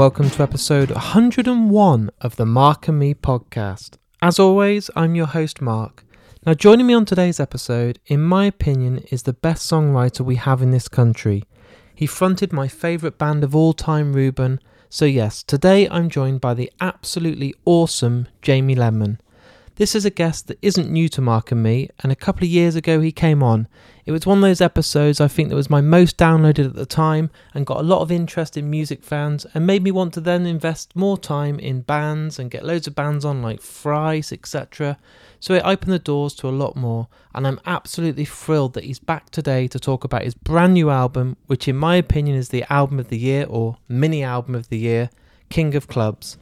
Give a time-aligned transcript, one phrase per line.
[0.00, 3.98] Welcome to episode 101 of the Mark and Me podcast.
[4.22, 6.06] As always, I'm your host, Mark.
[6.46, 10.62] Now, joining me on today's episode, in my opinion, is the best songwriter we have
[10.62, 11.44] in this country.
[11.94, 14.60] He fronted my favourite band of all time, Reuben.
[14.88, 19.18] So, yes, today I'm joined by the absolutely awesome Jamie Lenman.
[19.80, 22.50] This is a guest that isn't new to Mark and me, and a couple of
[22.50, 23.66] years ago he came on.
[24.04, 26.84] It was one of those episodes I think that was my most downloaded at the
[26.84, 30.20] time and got a lot of interest in music fans and made me want to
[30.20, 34.98] then invest more time in bands and get loads of bands on like Fries, etc.
[35.38, 38.98] So it opened the doors to a lot more, and I'm absolutely thrilled that he's
[38.98, 42.70] back today to talk about his brand new album, which in my opinion is the
[42.70, 45.08] album of the year or mini album of the year,
[45.48, 46.36] King of Clubs.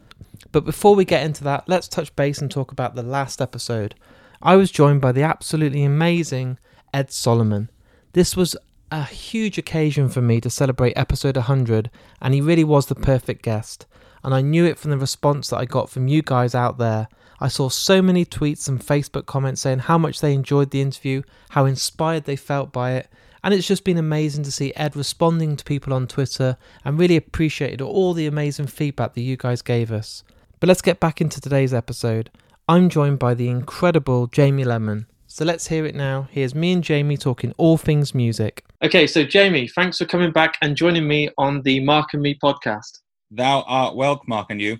[0.50, 3.94] But before we get into that, let's touch base and talk about the last episode.
[4.40, 6.58] I was joined by the absolutely amazing
[6.94, 7.70] Ed Solomon.
[8.12, 8.56] This was
[8.90, 11.90] a huge occasion for me to celebrate episode 100,
[12.22, 13.86] and he really was the perfect guest.
[14.24, 17.08] And I knew it from the response that I got from you guys out there.
[17.40, 21.22] I saw so many tweets and Facebook comments saying how much they enjoyed the interview,
[21.50, 23.08] how inspired they felt by it,
[23.44, 27.16] and it's just been amazing to see Ed responding to people on Twitter and really
[27.16, 30.24] appreciated all the amazing feedback that you guys gave us.
[30.60, 32.30] But let's get back into today's episode.
[32.66, 35.06] I'm joined by the incredible Jamie Lenman.
[35.28, 36.26] So let's hear it now.
[36.32, 38.64] Here's me and Jamie talking all things music.
[38.82, 42.36] Okay, so Jamie, thanks for coming back and joining me on the Mark and Me
[42.42, 42.98] podcast.
[43.30, 44.78] Thou art welcome, Mark, and you.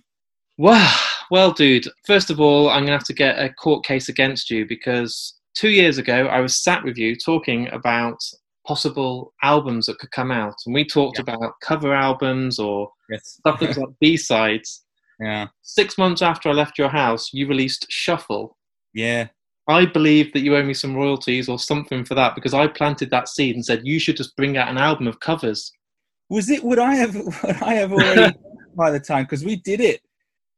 [0.56, 0.92] Wow.
[1.30, 4.50] Well, dude, first of all, I'm going to have to get a court case against
[4.50, 8.18] you because two years ago I was sat with you talking about
[8.67, 10.56] possible albums that could come out.
[10.67, 11.34] And we talked yeah.
[11.34, 13.38] about cover albums or yes.
[13.38, 14.83] stuff that's like B sides.
[15.20, 15.48] Yeah.
[15.62, 18.56] Six months after I left your house, you released Shuffle.
[18.95, 19.29] Yeah.
[19.68, 23.11] I believe that you owe me some royalties or something for that because I planted
[23.11, 25.70] that seed and said you should just bring out an album of covers.
[26.30, 26.64] Was it?
[26.64, 27.14] Would I have?
[27.42, 28.34] Would I have already
[28.77, 29.24] by the time?
[29.24, 30.01] Because we did it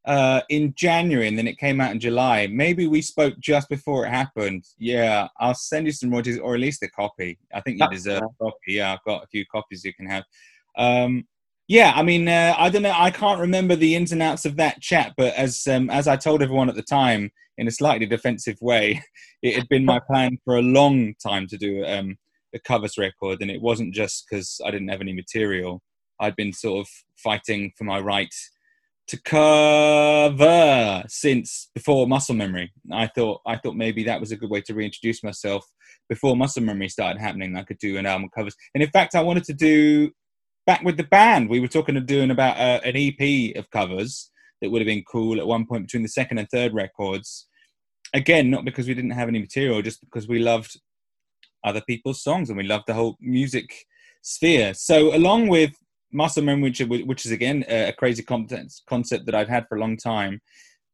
[0.05, 2.47] uh, in January and then it came out in July.
[2.47, 4.65] Maybe we spoke just before it happened.
[4.79, 7.39] Yeah, I'll send you some royalties or at least a copy.
[7.53, 8.29] I think you That's deserve fair.
[8.29, 8.59] a copy.
[8.69, 10.25] Yeah, I've got a few copies you can have.
[10.77, 11.27] Um,
[11.71, 12.93] yeah, I mean, uh, I don't know.
[12.97, 16.17] I can't remember the ins and outs of that chat, but as um, as I
[16.17, 19.01] told everyone at the time, in a slightly defensive way,
[19.43, 22.19] it had been my plan for a long time to do um,
[22.53, 25.81] a covers record, and it wasn't just because I didn't have any material.
[26.19, 28.35] I'd been sort of fighting for my right
[29.07, 32.73] to cover since before Muscle Memory.
[32.91, 35.65] I thought I thought maybe that was a good way to reintroduce myself
[36.09, 37.57] before Muscle Memory started happening.
[37.57, 40.11] I could do an album covers, and in fact, I wanted to do
[40.71, 41.49] back with the band.
[41.49, 45.03] We were talking of doing about uh, an EP of covers that would have been
[45.03, 47.49] cool at one point between the second and third records.
[48.15, 50.79] Again, not because we didn't have any material, just because we loved
[51.65, 53.85] other people's songs and we loved the whole music
[54.23, 54.73] sphere.
[54.73, 55.73] So, along with
[56.13, 59.97] Muscle Memory, which, which is again a crazy concept that I've had for a long
[59.97, 60.41] time,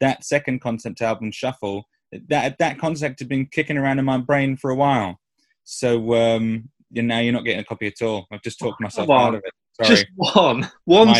[0.00, 1.86] that second concept album, Shuffle,
[2.28, 5.20] that that concept had been kicking around in my brain for a while.
[5.64, 8.26] So um, you now you're not getting a copy at all.
[8.32, 9.52] I've just talked myself out of it.
[9.82, 9.88] Sorry.
[9.88, 11.14] Just one, one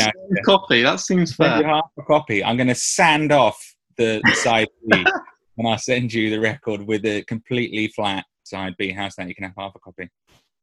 [0.44, 0.83] copy.
[0.83, 1.62] That seems fair.
[1.62, 2.43] Half a copy.
[2.43, 3.59] I'm going to sand off
[3.99, 5.05] the, side B,
[5.59, 9.34] and I'll send you the record with a completely flat side B How's That you
[9.34, 10.09] can have half a copy.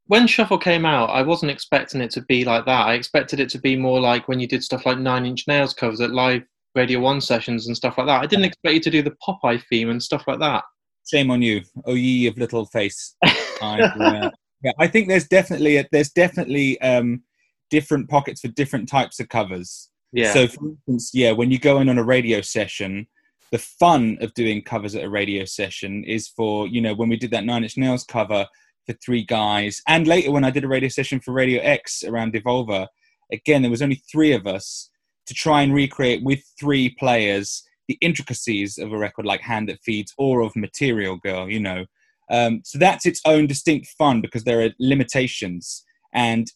[0.07, 2.87] When Shuffle came out, I wasn't expecting it to be like that.
[2.87, 5.73] I expected it to be more like when you did stuff like Nine Inch Nails
[5.73, 6.43] covers at live
[6.75, 8.21] Radio One sessions and stuff like that.
[8.21, 10.63] I didn't expect you to do the Popeye theme and stuff like that.
[11.09, 13.15] Shame on you, oh ye of little face.
[13.61, 14.29] I, uh,
[14.63, 17.23] yeah, I think there's definitely a, there's definitely um,
[17.73, 19.89] different pockets for different types of covers.
[20.11, 20.31] Yeah.
[20.31, 23.07] So, for instance, yeah, when you go in on a radio session,
[23.51, 27.17] the fun of doing covers at a radio session is for you know when we
[27.17, 28.45] did that Nine Inch Nails cover
[28.85, 32.33] for three guys, and later when I did a radio session for Radio X around
[32.33, 32.85] Devolver,
[33.31, 34.91] again there was only three of us
[35.25, 39.81] to try and recreate with three players the intricacies of a record like Hand That
[39.83, 41.85] Feeds or of Material Girl, you know.
[42.29, 45.83] Um, so that's its own distinct fun because there are limitations.
[46.13, 46.47] And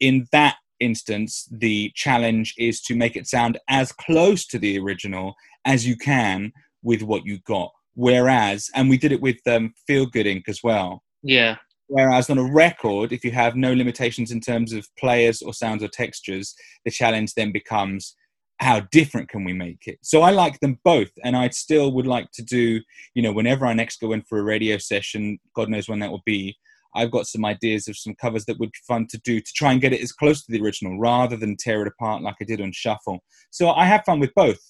[0.00, 5.34] in that instance, the challenge is to make it sound as close to the original
[5.64, 6.52] as you can
[6.82, 7.72] with what you got.
[7.94, 10.48] Whereas, and we did it with um, Feel Good Inc.
[10.48, 11.02] as well.
[11.22, 11.56] Yeah.
[11.88, 15.82] Whereas on a record, if you have no limitations in terms of players or sounds
[15.82, 18.14] or textures, the challenge then becomes
[18.58, 19.98] how different can we make it?
[20.02, 22.80] So I like them both, and I still would like to do,
[23.14, 26.10] you know, whenever I next go in for a radio session, God knows when that
[26.10, 26.56] will be.
[26.96, 29.72] I've got some ideas of some covers that would be fun to do to try
[29.72, 32.44] and get it as close to the original rather than tear it apart like I
[32.44, 33.20] did on Shuffle.
[33.50, 34.60] So I have fun with both.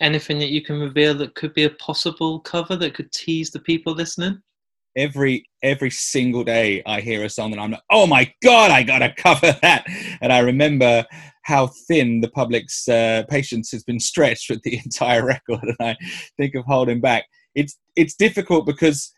[0.00, 3.60] Anything that you can reveal that could be a possible cover that could tease the
[3.60, 4.42] people listening?
[4.96, 8.82] every every single day I hear a song and I'm like, oh my god, I
[8.82, 9.84] gotta cover that.
[10.20, 11.04] And I remember
[11.42, 15.96] how thin the public's uh, patience has been stretched with the entire record, and I
[16.36, 17.26] think of holding back.
[17.54, 19.12] It's it's difficult because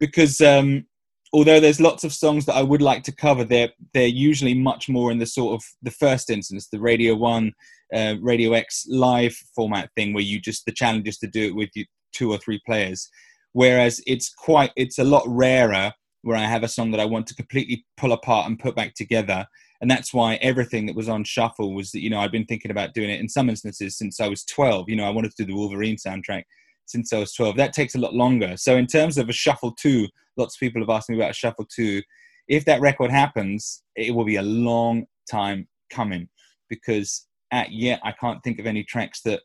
[0.00, 0.86] because um,
[1.32, 4.88] although there's lots of songs that I would like to cover, they're they're usually much
[4.88, 7.52] more in the sort of the first instance, the Radio One,
[7.94, 11.54] uh, Radio X live format thing, where you just the challenge is to do it
[11.54, 13.08] with you, two or three players.
[13.52, 15.92] Whereas it's quite it's a lot rarer
[16.22, 18.94] where I have a song that I want to completely pull apart and put back
[18.94, 19.46] together.
[19.80, 22.70] And that's why everything that was on shuffle was that you know I've been thinking
[22.70, 24.88] about doing it in some instances since I was 12.
[24.88, 26.44] You know I wanted to do the Wolverine soundtrack
[26.88, 27.56] since I was 12.
[27.56, 28.56] That takes a lot longer.
[28.56, 31.34] So in terms of a shuffle two, lots of people have asked me about a
[31.34, 32.02] shuffle two.
[32.48, 36.28] If that record happens, it will be a long time coming
[36.68, 39.42] because at yet I can't think of any tracks that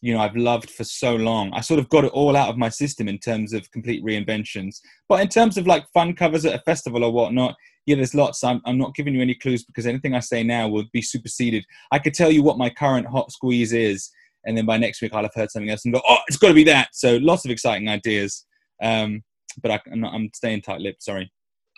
[0.00, 1.52] you know I've loved for so long.
[1.52, 4.76] I sort of got it all out of my system in terms of complete reinventions.
[5.08, 8.44] But in terms of like fun covers at a festival or whatnot, yeah, there's lots.
[8.44, 11.64] I'm, I'm not giving you any clues because anything I say now will be superseded.
[11.90, 14.10] I could tell you what my current hot squeeze is,
[14.48, 16.48] and then by next week I'll have heard something else and go, oh, it's got
[16.48, 16.88] to be that.
[16.92, 18.46] So lots of exciting ideas,
[18.82, 19.22] um,
[19.62, 21.02] but I, am not, I'm staying tight-lipped.
[21.02, 21.30] Sorry.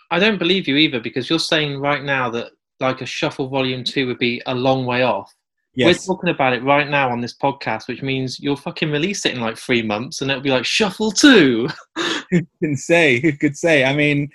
[0.09, 3.83] I don't believe you either because you're saying right now that like a shuffle volume
[3.83, 5.31] two would be a long way off.
[5.75, 6.07] Yes.
[6.07, 9.33] We're talking about it right now on this podcast, which means you'll fucking release it
[9.33, 11.69] in like three months, and it'll be like shuffle two.
[12.31, 13.19] Who can say?
[13.19, 13.83] Who could say?
[13.83, 14.29] I mean,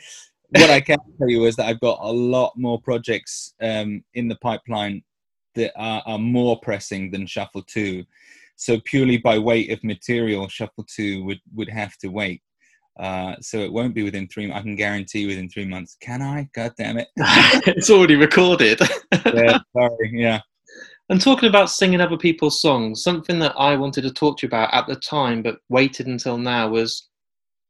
[0.50, 4.28] what I can tell you is that I've got a lot more projects um, in
[4.28, 5.02] the pipeline
[5.56, 8.04] that are, are more pressing than Shuffle 2.
[8.56, 12.42] So purely by weight of material, Shuffle 2 would, would have to wait.
[12.98, 14.50] Uh, so it won't be within three.
[14.50, 15.96] I can guarantee within three months.
[16.00, 16.48] Can I?
[16.54, 17.08] God damn it!
[17.16, 18.80] it's already recorded.
[19.26, 20.10] yeah, sorry.
[20.12, 20.40] Yeah.
[21.10, 24.48] And talking about singing other people's songs, something that I wanted to talk to you
[24.48, 27.08] about at the time, but waited until now, was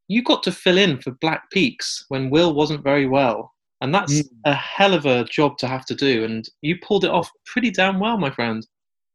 [0.08, 3.52] you got to fill in for Black Peaks when Will wasn't very well.
[3.80, 4.28] And that's mm.
[4.44, 6.24] a hell of a job to have to do.
[6.24, 8.66] And you pulled it off pretty damn well, my friend.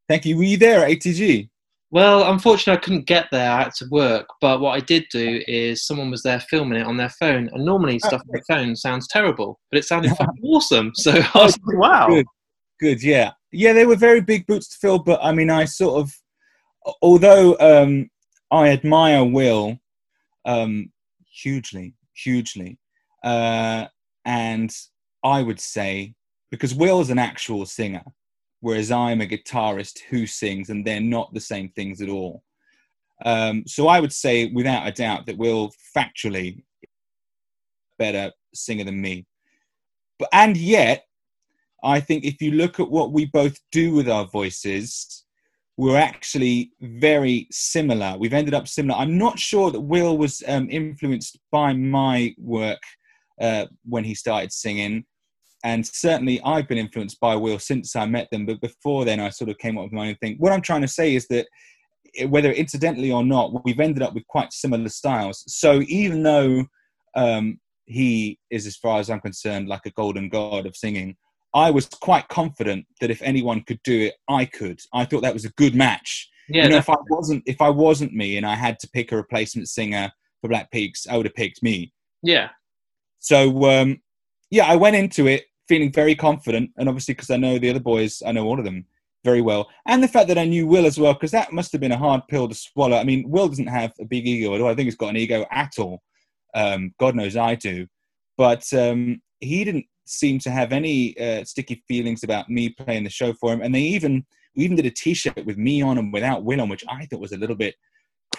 [0.07, 0.37] Thank you.
[0.37, 1.49] Were you there at ATG?
[1.89, 3.51] Well, unfortunately, I couldn't get there.
[3.51, 4.27] I had to work.
[4.39, 7.49] But what I did do is someone was there filming it on their phone.
[7.51, 10.91] And normally, oh, stuff on the phone sounds terrible, but it sounded fucking awesome.
[10.95, 12.07] So I was like, wow.
[12.07, 12.25] Good.
[12.79, 13.03] Good.
[13.03, 13.31] Yeah.
[13.51, 14.99] Yeah, they were very big boots to fill.
[14.99, 16.13] But I mean, I sort of,
[17.01, 18.09] although um,
[18.51, 19.77] I admire Will
[20.45, 20.91] um,
[21.29, 22.77] hugely, hugely.
[23.23, 23.87] Uh,
[24.25, 24.73] and
[25.23, 26.13] I would say,
[26.49, 28.03] because Will's an actual singer,
[28.59, 32.43] whereas I'm a guitarist who sings, and they're not the same things at all.
[33.23, 36.63] Um, so I would say, without a doubt, that Will factually
[37.97, 39.25] better singer than me.
[40.17, 41.05] But and yet,
[41.83, 45.23] I think if you look at what we both do with our voices,
[45.77, 48.17] we're actually very similar.
[48.17, 48.99] We've ended up similar.
[48.99, 52.81] I'm not sure that Will was um, influenced by my work
[53.41, 55.03] uh, when he started singing.
[55.63, 58.45] And certainly I've been influenced by Will since I met them.
[58.45, 60.35] But before then, I sort of came up with my own thing.
[60.39, 61.47] What I'm trying to say is that
[62.17, 65.43] eh, whether incidentally or not, we've ended up with quite similar styles.
[65.47, 66.65] So even though
[67.15, 71.15] um, he is, as far as I'm concerned, like a golden god of singing,
[71.53, 74.79] I was quite confident that if anyone could do it, I could.
[74.93, 76.29] I thought that was a good match.
[76.47, 79.11] Yeah, you know, if I wasn't if I wasn't me and I had to pick
[79.11, 81.93] a replacement singer for Black Peaks, I would have picked me.
[82.23, 82.49] Yeah.
[83.21, 84.01] So um,
[84.49, 87.79] yeah, I went into it feeling very confident, and obviously because I know the other
[87.79, 88.85] boys, I know all of them
[89.23, 91.79] very well, and the fact that I knew Will as well, because that must have
[91.79, 92.97] been a hard pill to swallow.
[92.97, 94.67] I mean, Will doesn't have a big ego at all.
[94.67, 96.01] I think he's got an ego at all.
[96.53, 97.87] Um, God knows I do,
[98.37, 103.09] but um, he didn't seem to have any uh, sticky feelings about me playing the
[103.09, 104.25] show for him, and they even
[104.55, 107.21] we even did a T-shirt with me on and without Will on, which I thought
[107.21, 107.75] was a little bit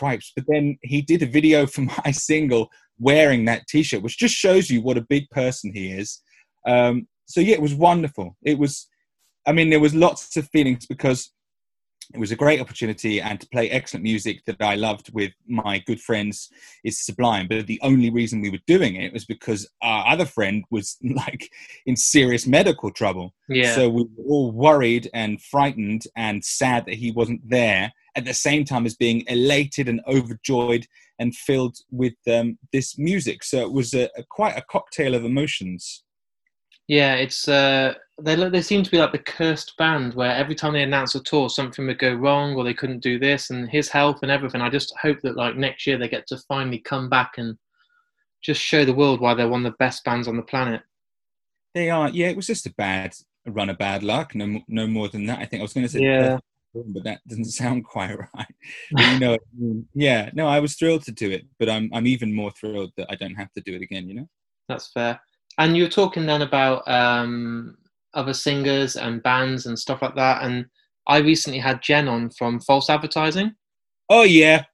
[0.03, 0.33] cripes.
[0.35, 4.71] But then he did a video for my single wearing that T-shirt, which just shows
[4.71, 6.21] you what a big person he is.
[6.67, 8.37] Um, so yeah, it was wonderful.
[8.43, 8.89] It was,
[9.47, 11.33] I mean, there was lots of feelings because
[12.15, 15.79] it was a great opportunity and to play excellent music that I loved with my
[15.79, 16.51] good friends
[16.85, 17.47] is sublime.
[17.49, 21.51] But the only reason we were doing it was because our other friend was like
[21.87, 23.35] in serious medical trouble.
[23.49, 23.75] Yeah.
[23.75, 28.35] So we were all worried and frightened and sad that he wasn't there at the
[28.35, 30.87] same time as being elated and overjoyed
[31.19, 33.43] and filled with um, this music.
[33.45, 36.05] So it was a, a, quite a cocktail of emotions.
[36.89, 40.73] Yeah, it's uh, they they seem to be like the cursed band where every time
[40.73, 43.89] they announce a tour, something would go wrong or they couldn't do this, and his
[43.89, 44.61] health and everything.
[44.61, 47.57] I just hope that like next year they get to finally come back and
[48.43, 50.83] just show the world why they're one of the best bands on the planet.
[51.73, 52.11] They are.
[52.11, 53.15] Yeah, it was just a bad
[53.47, 54.35] a run of bad luck.
[54.35, 55.39] No, no more than that.
[55.39, 56.01] I think I was going to say.
[56.01, 56.39] Yeah.
[56.75, 58.55] But that doesn't sound quite right.
[58.91, 59.39] you know,
[59.95, 60.31] yeah.
[60.35, 63.15] No, I was thrilled to do it, but I'm I'm even more thrilled that I
[63.15, 64.09] don't have to do it again.
[64.09, 64.29] You know.
[64.69, 65.21] That's fair.
[65.59, 67.77] And you were talking then about um,
[68.15, 70.43] other singers and bands and stuff like that.
[70.43, 70.67] And
[71.07, 73.55] I recently had Jen on from False Advertising.
[74.09, 74.65] Oh yeah,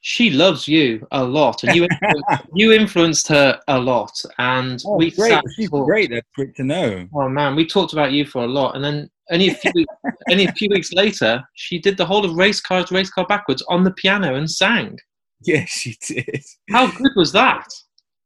[0.00, 4.12] she loves you a lot, and you influenced, you influenced her a lot.
[4.38, 5.40] And oh, we great.
[5.56, 6.10] She's talked, great.
[6.10, 7.06] That's great to know.
[7.14, 9.72] Oh man, we talked about you for a lot, and then only a few
[10.30, 13.62] only a few weeks later, she did the whole of race cars, race car backwards
[13.68, 14.98] on the piano and sang.
[15.42, 16.44] Yeah, she did.
[16.70, 17.66] How good was that?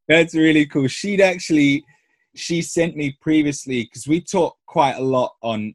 [0.09, 0.89] That's really cool.
[0.89, 1.85] She'd actually
[2.35, 5.75] she sent me previously because we talk quite a lot on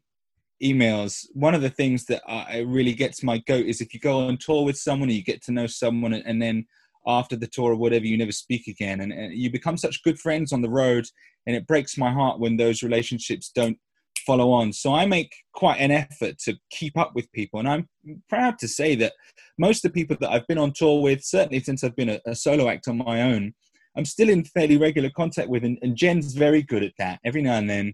[0.62, 1.26] emails.
[1.32, 4.36] One of the things that I, really gets my goat is if you go on
[4.36, 6.66] tour with someone, you get to know someone, and then
[7.06, 10.18] after the tour or whatever, you never speak again, and, and you become such good
[10.18, 11.06] friends on the road.
[11.46, 13.78] And it breaks my heart when those relationships don't
[14.26, 14.72] follow on.
[14.72, 17.88] So I make quite an effort to keep up with people, and I'm
[18.28, 19.12] proud to say that
[19.58, 22.20] most of the people that I've been on tour with, certainly since I've been a,
[22.26, 23.52] a solo act on my own,
[23.96, 27.18] I'm still in fairly regular contact with, and, and, Jen's very good at that.
[27.24, 27.92] Every now and then,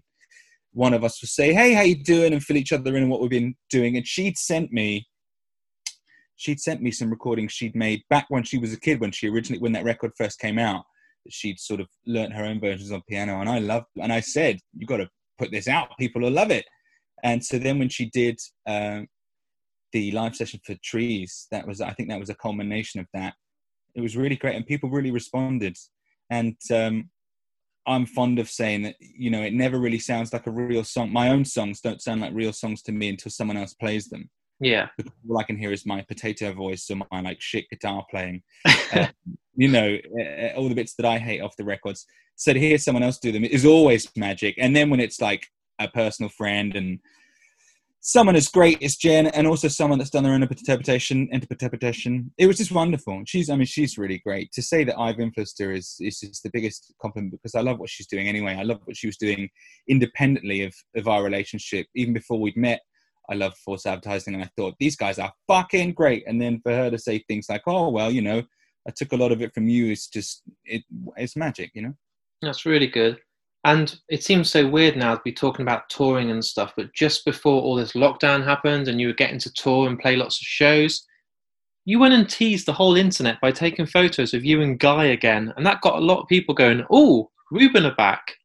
[0.73, 3.09] one of us will say, "Hey, how you doing?" and fill each other in on
[3.09, 3.97] what we've been doing.
[3.97, 5.07] And she'd sent me,
[6.35, 9.27] she'd sent me some recordings she'd made back when she was a kid, when she
[9.27, 10.83] originally when that record first came out.
[11.29, 13.87] She'd sort of learnt her own versions on piano, and I loved.
[14.01, 15.89] And I said, "You got to put this out.
[15.99, 16.65] People will love it."
[17.23, 19.01] And so then when she did uh,
[19.91, 23.33] the live session for Trees, that was I think that was a culmination of that
[23.97, 25.75] it was really great, and people really responded.
[26.29, 27.09] And um,
[27.87, 31.11] I'm fond of saying that you know it never really sounds like a real song.
[31.11, 34.29] My own songs don't sound like real songs to me until someone else plays them.
[34.59, 34.89] Yeah,
[35.27, 38.43] all I can hear is my potato voice or my like shit guitar playing.
[38.93, 39.07] uh,
[39.55, 42.05] you know, uh, all the bits that I hate off the records.
[42.37, 44.55] So to hear someone else do them is always magic.
[44.57, 45.47] And then when it's like
[45.79, 46.99] a personal friend and
[48.07, 51.27] someone as great as Jen, and also someone that's done their own interpretation.
[51.31, 52.31] Interpretation.
[52.37, 53.21] It was just wonderful.
[53.25, 54.51] She's, I mean, she's really great.
[54.53, 57.79] To say that I've influenced her is is just the biggest compliment because I love
[57.79, 58.55] what she's doing anyway.
[58.55, 59.49] I love what she was doing
[59.89, 62.81] independently of of our relationship, even before we'd met.
[63.29, 66.23] I love False Advertising, and I thought these guys are fucking great.
[66.27, 68.41] And then for her to say things like, "Oh well, you know,
[68.87, 70.83] I took a lot of it from you," it's just it,
[71.17, 71.93] it's magic, you know.
[72.41, 73.19] That's really good.
[73.63, 77.25] And it seems so weird now to be talking about touring and stuff, but just
[77.25, 80.45] before all this lockdown happened and you were getting to tour and play lots of
[80.45, 81.05] shows,
[81.83, 85.53] you went and teased the whole internet by taking photos of you and Guy again.
[85.57, 88.35] And that got a lot of people going, oh, Reuben are back.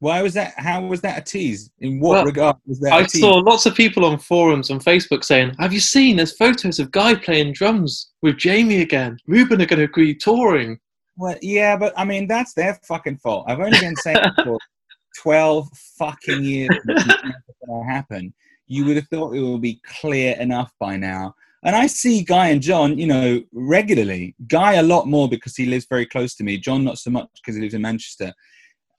[0.00, 0.54] Why was that?
[0.56, 1.70] How was that a tease?
[1.80, 2.92] In what well, regard was that?
[2.92, 6.16] I saw lots of people on forums on Facebook saying, "Have you seen?
[6.16, 9.18] There's photos of Guy playing drums with Jamie again.
[9.26, 10.78] Reuben are going to agree touring."
[11.18, 13.46] Well, yeah, but I mean that's their fucking fault.
[13.48, 14.56] I've only been saying for
[15.20, 17.34] twelve fucking years that
[17.66, 18.34] going to happen.
[18.66, 21.34] You would have thought it would be clear enough by now.
[21.64, 24.36] And I see Guy and John, you know, regularly.
[24.46, 26.56] Guy a lot more because he lives very close to me.
[26.56, 28.32] John not so much because he lives in Manchester.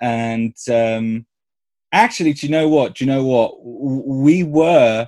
[0.01, 1.25] And um,
[1.93, 2.95] actually, do you know what?
[2.95, 3.63] Do you know what?
[3.63, 5.07] We were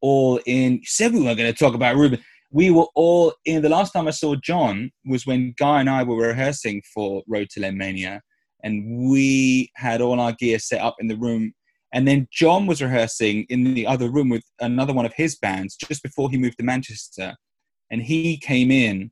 [0.00, 0.80] all in.
[0.84, 2.18] Said we weren't going to talk about Reuben
[2.52, 6.02] we were all in the last time I saw John was when Guy and I
[6.02, 8.20] were rehearsing for Road to Lemania,
[8.62, 11.54] and we had all our gear set up in the room.
[11.94, 15.76] And then John was rehearsing in the other room with another one of his bands
[15.76, 17.34] just before he moved to Manchester.
[17.90, 19.10] And he came in,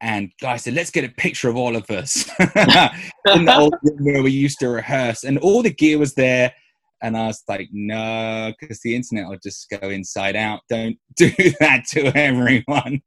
[0.00, 3.98] and Guy said, Let's get a picture of all of us in the old room
[4.04, 5.22] where we used to rehearse.
[5.22, 6.52] And all the gear was there
[7.02, 10.60] and I was like, no, because the internet will just go inside out.
[10.68, 13.02] Don't do that to everyone.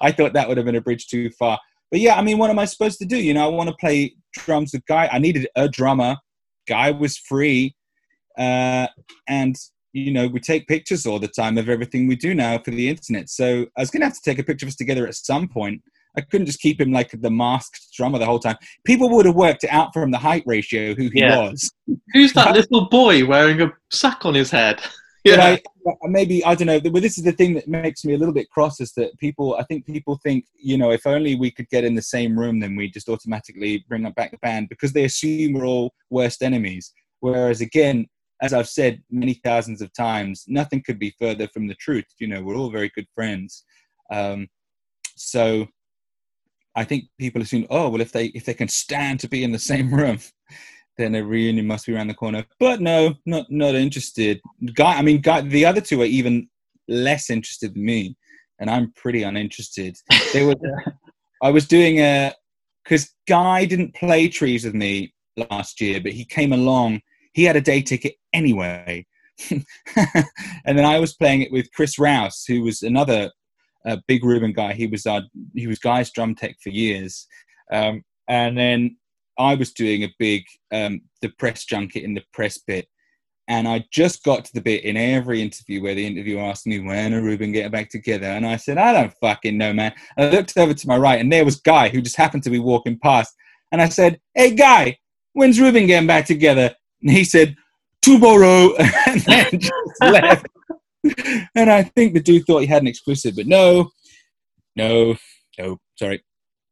[0.00, 1.58] I thought that would have been a bridge too far.
[1.90, 3.16] But yeah, I mean, what am I supposed to do?
[3.16, 5.08] You know, I want to play drums with Guy.
[5.12, 6.16] I needed a drummer.
[6.66, 7.74] Guy was free.
[8.38, 8.86] Uh,
[9.28, 9.56] and,
[9.92, 12.88] you know, we take pictures all the time of everything we do now for the
[12.88, 13.28] internet.
[13.28, 15.48] So I was going to have to take a picture of us together at some
[15.48, 15.82] point.
[16.16, 18.56] I couldn't just keep him like the masked drummer the whole time.
[18.84, 21.38] People would have worked it out from the height ratio who he yeah.
[21.38, 21.70] was.
[22.14, 24.80] Who's that little boy wearing a sack on his head?
[25.24, 25.56] yeah.
[25.56, 25.62] I,
[26.04, 26.80] maybe I don't know.
[26.80, 29.56] But this is the thing that makes me a little bit cross is that people.
[29.56, 32.60] I think people think you know if only we could get in the same room,
[32.60, 36.42] then we just automatically bring up back the band because they assume we're all worst
[36.42, 36.92] enemies.
[37.20, 38.06] Whereas again,
[38.40, 42.06] as I've said many thousands of times, nothing could be further from the truth.
[42.18, 43.64] You know, we're all very good friends.
[44.10, 44.48] Um,
[45.16, 45.66] so
[46.76, 49.52] I think people assume, oh, well, if they if they can stand to be in
[49.52, 50.18] the same room,
[50.98, 52.44] then a reunion must be around the corner.
[52.60, 54.40] But no, not not interested.
[54.74, 56.48] Guy, I mean, guy, the other two are even
[56.86, 58.16] less interested than me,
[58.60, 59.96] and I'm pretty uninterested.
[60.32, 60.54] They were,
[61.42, 62.32] I was doing a
[62.84, 65.12] because Guy didn't play trees with me
[65.50, 67.00] last year, but he came along.
[67.32, 69.06] He had a day ticket anyway.
[69.50, 69.64] and
[70.64, 73.30] then I was playing it with Chris Rouse, who was another
[73.86, 74.72] a big Reuben guy.
[74.72, 75.22] He was our
[75.54, 77.26] he was Guy's drum tech for years,
[77.72, 78.96] um, and then
[79.38, 82.86] I was doing a big um, the press junket in the press bit,
[83.48, 86.80] and I just got to the bit in every interview where the interviewer asked me
[86.80, 89.92] when are Reuben getting back together, and I said I don't fucking know, man.
[90.16, 92.50] And I looked over to my right, and there was Guy who just happened to
[92.50, 93.34] be walking past,
[93.72, 94.98] and I said, "Hey, Guy,
[95.32, 97.56] when's Reuben getting back together?" And he said,
[98.02, 98.74] "Tomorrow,"
[99.06, 100.46] and then just left.
[101.54, 103.90] And I think the dude thought he had an exclusive, but no,
[104.74, 105.16] no,
[105.58, 106.22] no, sorry.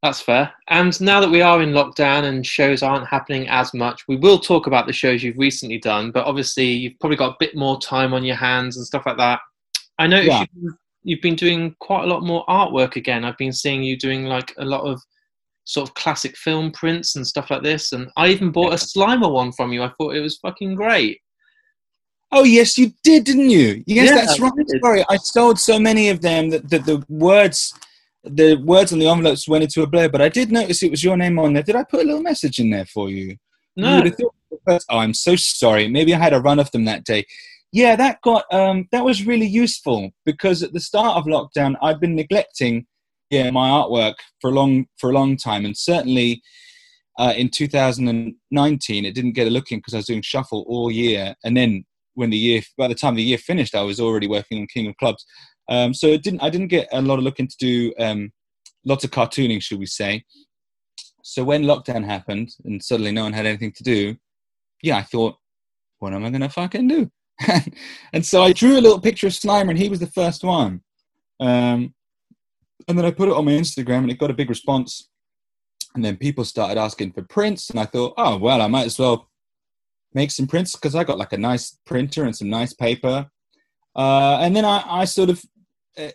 [0.03, 0.53] That's fair.
[0.69, 4.39] And now that we are in lockdown and shows aren't happening as much, we will
[4.39, 6.11] talk about the shows you've recently done.
[6.11, 9.17] But obviously, you've probably got a bit more time on your hands and stuff like
[9.17, 9.41] that.
[9.99, 10.45] I noticed yeah.
[10.61, 10.75] you've,
[11.05, 13.25] you've been doing quite a lot more artwork again.
[13.25, 15.01] I've been seeing you doing like a lot of
[15.65, 17.93] sort of classic film prints and stuff like this.
[17.93, 19.83] And I even bought a Slimer one from you.
[19.83, 21.21] I thought it was fucking great.
[22.37, 23.85] Oh yes, you did, didn't you?
[23.87, 24.53] Yes, yeah, that's right.
[24.83, 27.73] Sorry, I sold so many of them that, that the words
[28.25, 31.05] the words on the envelopes went into a blur, but I did notice it was
[31.05, 31.63] your name on there.
[31.63, 33.37] Did I put a little message in there for you?
[33.77, 34.03] No.
[34.03, 34.31] You
[34.67, 35.89] oh, I'm so sorry.
[35.89, 37.25] Maybe I had a run of them that day.
[37.71, 42.01] Yeah, that got um, that was really useful because at the start of lockdown, I'd
[42.01, 42.87] been neglecting
[43.31, 46.43] yeah my artwork for a long for a long time, and certainly
[47.19, 50.91] uh, in 2019, it didn't get a look in because I was doing shuffle all
[50.91, 51.85] year, and then
[52.15, 54.89] when the year by the time the year finished, I was already working on King
[54.89, 55.25] of Clubs.
[55.69, 56.43] Um, so it didn't.
[56.43, 58.33] I didn't get a lot of looking to do um,
[58.85, 60.25] lots of cartooning, should we say?
[61.23, 64.17] So when lockdown happened and suddenly no one had anything to do,
[64.83, 65.37] yeah, I thought,
[65.99, 67.11] what am I going to fucking do?
[68.13, 70.83] and so I drew a little picture of Slimer, and he was the first one.
[71.41, 71.95] Um,
[72.87, 75.09] and then I put it on my Instagram, and it got a big response.
[75.95, 78.99] And then people started asking for prints, and I thought, oh well, I might as
[78.99, 79.31] well
[80.15, 83.27] make some prints because I got like a nice printer and some nice paper.
[83.97, 85.45] Uh, and then I, I sort of
[85.99, 86.11] uh,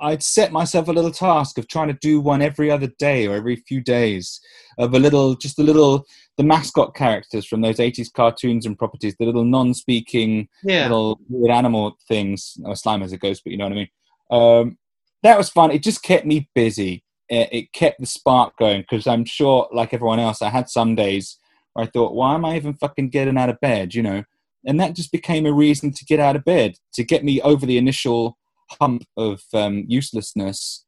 [0.00, 3.34] I'd set myself a little task of trying to do one every other day or
[3.34, 4.40] every few days
[4.78, 6.04] of a little, just a little,
[6.36, 10.82] the mascot characters from those 80s cartoons and properties, the little non speaking yeah.
[10.82, 12.58] little weird animal things.
[12.66, 13.88] Oh, slime as a ghost, but you know what I mean.
[14.30, 14.78] Um,
[15.22, 15.70] that was fun.
[15.70, 17.02] It just kept me busy.
[17.28, 20.94] It, it kept the spark going because I'm sure, like everyone else, I had some
[20.94, 21.38] days
[21.76, 24.24] I thought, why am I even fucking getting out of bed, you know?
[24.64, 27.66] And that just became a reason to get out of bed, to get me over
[27.66, 28.36] the initial
[28.80, 30.84] hump of um, uselessness,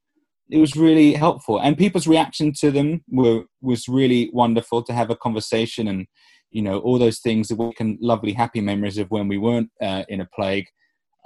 [0.51, 1.61] it was really helpful.
[1.61, 6.07] And people's reaction to them were was really wonderful to have a conversation and
[6.51, 9.71] you know all those things that we can lovely happy memories of when we weren't
[9.83, 10.67] uh, in a plague.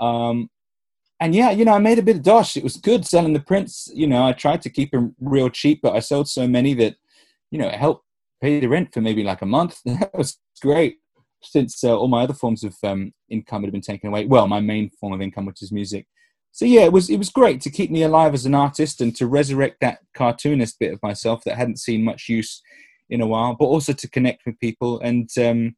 [0.01, 0.51] Um,
[1.20, 2.57] and yeah, you know, I made a bit of dosh.
[2.57, 3.88] It was good selling the prints.
[3.94, 6.96] You know, I tried to keep them real cheap, but I sold so many that
[7.51, 8.05] you know it helped
[8.43, 9.81] pay the rent for maybe like a month.
[9.85, 10.99] that was great
[11.43, 14.27] since uh, all my other forms of um, income had been taken away.
[14.27, 16.07] Well, my main form of income, which is music,
[16.53, 19.17] so yeah, it was it was great to keep me alive as an artist and
[19.17, 22.61] to resurrect that cartoonist bit of myself that hadn't seen much use
[23.09, 25.75] in a while, but also to connect with people and um,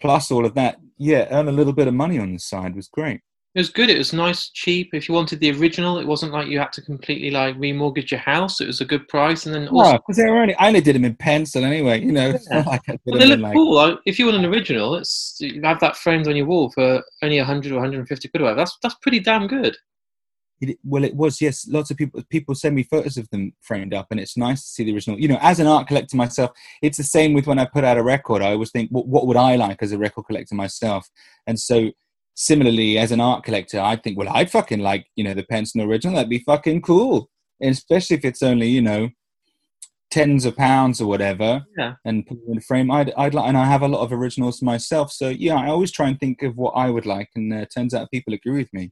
[0.00, 2.88] plus all of that, yeah, earn a little bit of money on the side was
[2.88, 3.20] great.
[3.54, 3.90] It was good.
[3.90, 4.94] It was nice, cheap.
[4.94, 8.20] If you wanted the original, it wasn't like you had to completely like remortgage your
[8.20, 8.62] house.
[8.62, 10.96] It was a good price, and then also because they were only I only did
[10.96, 12.00] them in pencil anyway.
[12.00, 12.62] You know, yeah.
[12.62, 13.52] like well, they look like...
[13.52, 13.98] cool.
[14.06, 17.38] If you want an original, it's you have that framed on your wall for only
[17.40, 18.40] hundred or hundred and fifty quid.
[18.40, 18.60] Or whatever.
[18.60, 19.76] That's that's pretty damn good.
[20.62, 21.68] It, well, it was yes.
[21.68, 24.68] Lots of people people send me photos of them framed up, and it's nice to
[24.68, 25.20] see the original.
[25.20, 27.98] You know, as an art collector myself, it's the same with when I put out
[27.98, 28.40] a record.
[28.40, 31.10] I always think, what, what would I like as a record collector myself?
[31.46, 31.90] And so
[32.34, 35.80] similarly, as an art collector, I'd think, well, I'd fucking like, you know, the Penson
[35.80, 36.16] original.
[36.16, 37.28] That'd be fucking cool.
[37.60, 39.10] And especially if it's only, you know,
[40.10, 41.64] tens of pounds or whatever.
[41.76, 41.94] Yeah.
[42.04, 42.90] And put in a frame.
[42.90, 45.12] I'd, I'd like, and I have a lot of originals myself.
[45.12, 47.28] So yeah, I always try and think of what I would like.
[47.34, 48.90] And uh, turns out people agree with me.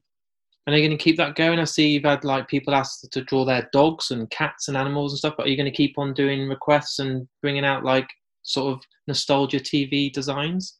[0.65, 1.59] And are you going to keep that going?
[1.59, 5.11] I see you've had like people ask to draw their dogs and cats and animals
[5.11, 5.33] and stuff.
[5.37, 8.07] But are you going to keep on doing requests and bringing out like
[8.43, 10.77] sort of nostalgia TV designs?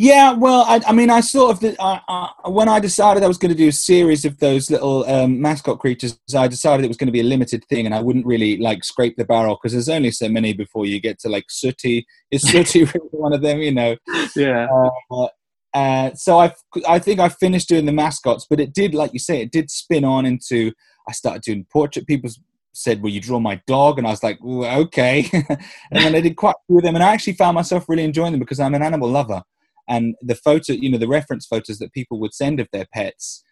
[0.00, 3.36] Yeah, well, I, I mean, I sort of uh, uh, when I decided I was
[3.36, 6.96] going to do a series of those little um, mascot creatures, I decided it was
[6.96, 9.72] going to be a limited thing, and I wouldn't really like scrape the barrel because
[9.72, 12.06] there's only so many before you get to like Sooty.
[12.30, 13.58] Is Sooty really one of them?
[13.58, 13.96] You know?
[14.36, 14.68] Yeah.
[15.10, 15.26] Uh,
[15.74, 16.54] uh, so I,
[16.88, 19.68] I think I finished doing the mascots, but it did, like you say, it did
[19.68, 20.72] spin on into.
[21.08, 22.06] I started doing portrait.
[22.06, 22.30] People
[22.72, 25.58] said, "Will you draw my dog?" And I was like, "Okay." and
[25.90, 28.30] then I did quite a few of them, and I actually found myself really enjoying
[28.30, 29.42] them because I'm an animal lover
[29.88, 33.42] and the photo you know the reference photos that people would send of their pets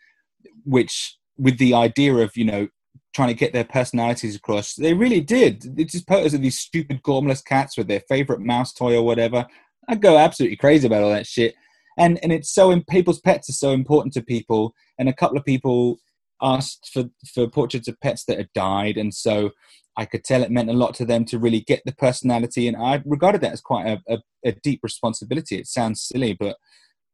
[0.64, 2.68] which with the idea of you know
[3.16, 5.78] trying to get their personalities across they really did.
[5.78, 9.46] It's just photos of these stupid gormless cats with their favorite mouse toy or whatever.
[9.88, 11.54] I go absolutely crazy about all that shit.
[11.96, 14.74] And and it's so in people's pets are so important to people.
[14.98, 15.96] And a couple of people
[16.42, 18.98] asked for for portraits of pets that had died.
[18.98, 19.50] And so
[19.96, 22.76] I could tell it meant a lot to them to really get the personality, and
[22.76, 25.56] I regarded that as quite a, a, a deep responsibility.
[25.56, 26.56] It sounds silly, but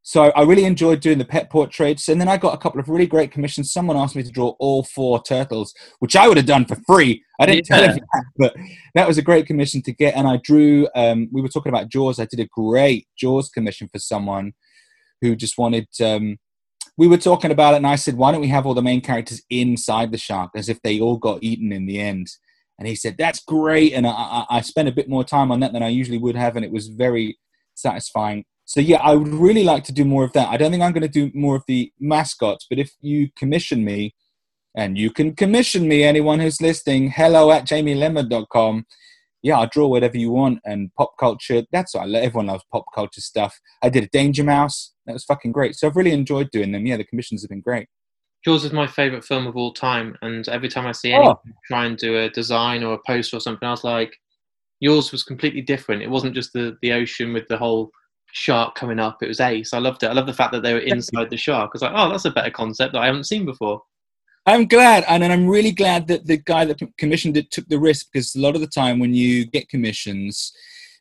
[0.04, 2.88] so I really enjoyed doing the pet portraits, and then I got a couple of
[2.88, 3.72] really great commissions.
[3.72, 7.22] Someone asked me to draw all four turtles, which I would have done for free.
[7.38, 7.76] I didn't yeah.
[7.76, 8.56] tell him that, but
[8.96, 10.16] that was a great commission to get.
[10.16, 10.88] And I drew.
[10.96, 12.18] Um, we were talking about Jaws.
[12.18, 14.54] I did a great Jaws commission for someone
[15.20, 15.86] who just wanted.
[16.02, 16.38] Um,
[16.98, 19.02] we were talking about it, and I said, "Why don't we have all the main
[19.02, 22.26] characters inside the shark, as if they all got eaten in the end?"
[22.78, 25.60] And he said, "That's great." And I, I, I spent a bit more time on
[25.60, 27.38] that than I usually would have, and it was very
[27.74, 30.48] satisfying so yeah, I would really like to do more of that.
[30.48, 33.84] I don't think I'm going to do more of the mascots, but if you commission
[33.84, 34.14] me,
[34.74, 38.86] and you can commission me, anyone who's listening, hello at jamielenman.com.
[39.42, 41.64] Yeah, I'll draw whatever you want and pop culture.
[41.70, 42.22] That's what I love.
[42.22, 43.60] Everyone loves pop culture stuff.
[43.82, 44.94] I did a Danger Mouse.
[45.04, 45.74] That was fucking great.
[45.74, 46.86] So I've really enjoyed doing them.
[46.86, 47.88] Yeah, the commissions have been great.
[48.44, 51.52] Jaws is my favorite film of all time, and every time I see anyone oh.
[51.66, 54.18] try and do a design or a poster or something, I was like,
[54.80, 56.02] yours was completely different.
[56.02, 57.92] It wasn't just the the ocean with the whole
[58.32, 59.22] shark coming up.
[59.22, 59.72] It was Ace.
[59.72, 60.08] I loved it.
[60.08, 61.70] I love the fact that they were inside the shark.
[61.70, 63.82] I was like, oh, that's a better concept that I haven't seen before.
[64.44, 68.08] I'm glad, and I'm really glad that the guy that commissioned it took the risk
[68.12, 70.52] because a lot of the time when you get commissions,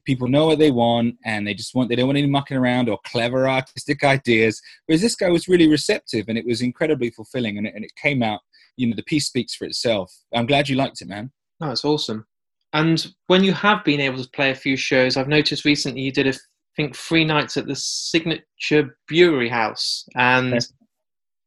[0.05, 2.89] people know what they want and they just want they don't want any mucking around
[2.89, 4.61] or clever artistic ideas.
[4.85, 7.95] Whereas this guy was really receptive and it was incredibly fulfilling and it, and it
[7.95, 8.41] came out.
[8.77, 10.13] You know, the piece speaks for itself.
[10.33, 11.31] I'm glad you liked it, man.
[11.61, 12.25] Oh, it's awesome.
[12.73, 16.11] And when you have been able to play a few shows, I've noticed recently you
[16.11, 16.33] did a
[16.75, 20.59] think three nights at the signature brewery house and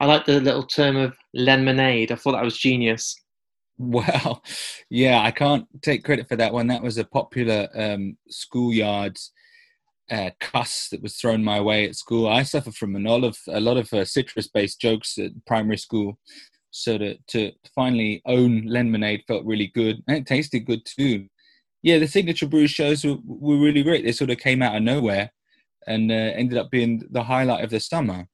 [0.01, 3.17] i like the little term of lemonade i thought that was genius
[3.79, 4.43] well
[4.91, 9.17] yeah i can't take credit for that one that was a popular um, schoolyard
[10.11, 13.37] uh, cuss that was thrown my way at school i suffer from a lot of
[13.49, 16.19] a lot of uh, citrus based jokes at primary school
[16.71, 21.27] so to, to finally own lemonade felt really good and it tasted good too
[21.85, 24.07] yeah, the signature brew shows were, were really great.
[24.07, 25.31] They sort of came out of nowhere
[25.87, 28.27] and uh, ended up being the highlight of the summer.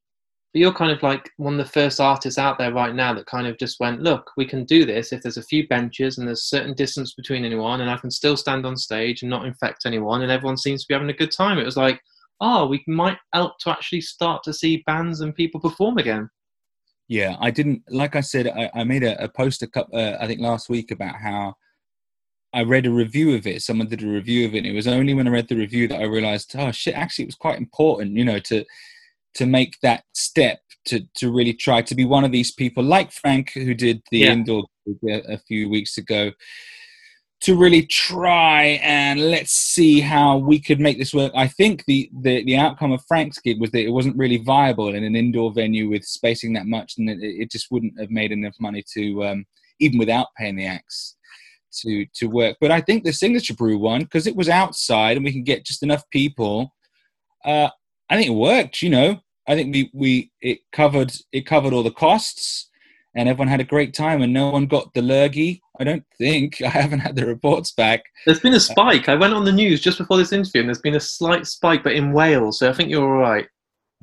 [0.52, 3.26] But you're kind of like one of the first artists out there right now that
[3.26, 6.26] kind of just went, look, we can do this if there's a few benches and
[6.26, 9.86] there's certain distance between anyone, and I can still stand on stage and not infect
[9.86, 11.58] anyone, and everyone seems to be having a good time.
[11.58, 12.00] It was like,
[12.40, 16.28] oh, we might help to actually start to see bands and people perform again.
[17.06, 20.16] Yeah, I didn't, like I said, I, I made a, a post, a couple, uh,
[20.20, 21.54] I think last week about how
[22.52, 23.62] I read a review of it.
[23.62, 24.58] Someone did a review of it.
[24.58, 27.24] And it was only when I read the review that I realized, oh shit, actually,
[27.24, 28.64] it was quite important, you know, to
[29.34, 33.12] to make that step to to really try to be one of these people like
[33.12, 34.32] Frank, who did the yeah.
[34.32, 34.64] indoor
[35.04, 36.32] a few weeks ago,
[37.42, 41.32] to really try and let's see how we could make this work.
[41.34, 44.94] I think the the, the outcome of Frank's gig was that it wasn't really viable
[44.94, 48.32] in an indoor venue with spacing that much, and it, it just wouldn't have made
[48.32, 49.44] enough money to um,
[49.80, 51.16] even without paying the acts
[51.82, 52.56] to to work.
[52.60, 55.66] But I think the signature brew one because it was outside and we can get
[55.66, 56.74] just enough people.
[57.44, 57.70] Uh,
[58.10, 58.82] I think it worked.
[58.82, 62.68] You know, I think we we it covered it covered all the costs,
[63.14, 65.62] and everyone had a great time, and no one got the lurgy.
[65.78, 68.02] I don't think I haven't had the reports back.
[68.26, 69.08] There's been a spike.
[69.08, 71.82] I went on the news just before this interview, and there's been a slight spike,
[71.82, 72.58] but in Wales.
[72.58, 73.46] So I think you're all right.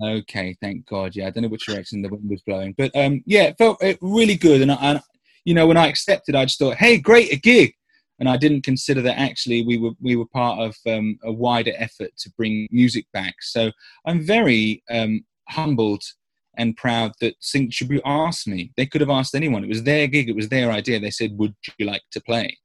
[0.02, 1.15] Okay, thank God.
[1.15, 3.84] Yeah, I don't know which direction the wind was blowing, but um, yeah, it felt
[3.84, 5.02] it really good, and, and
[5.48, 7.74] you know, when I accepted, I just thought, hey, great, a gig.
[8.19, 11.73] And I didn't consider that actually we were we were part of um, a wider
[11.77, 13.36] effort to bring music back.
[13.41, 13.71] So
[14.06, 16.03] I'm very um, humbled
[16.58, 18.71] and proud that Signature Brew asked me.
[18.75, 19.63] They could have asked anyone.
[19.63, 20.30] It was their gig.
[20.30, 20.99] It was their idea.
[20.99, 22.58] They said, "Would you like to play?"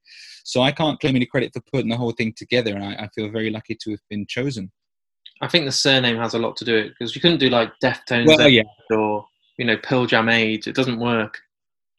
[0.44, 3.08] So I can't claim any credit for putting the whole thing together, and I, I
[3.14, 4.72] feel very lucky to have been chosen.
[5.40, 7.72] I think the surname has a lot to do it because you couldn't do like
[7.82, 8.62] Deftones well, yeah.
[8.90, 9.26] or
[9.58, 10.66] you know Pearl Jam Age.
[10.66, 11.40] It doesn't work.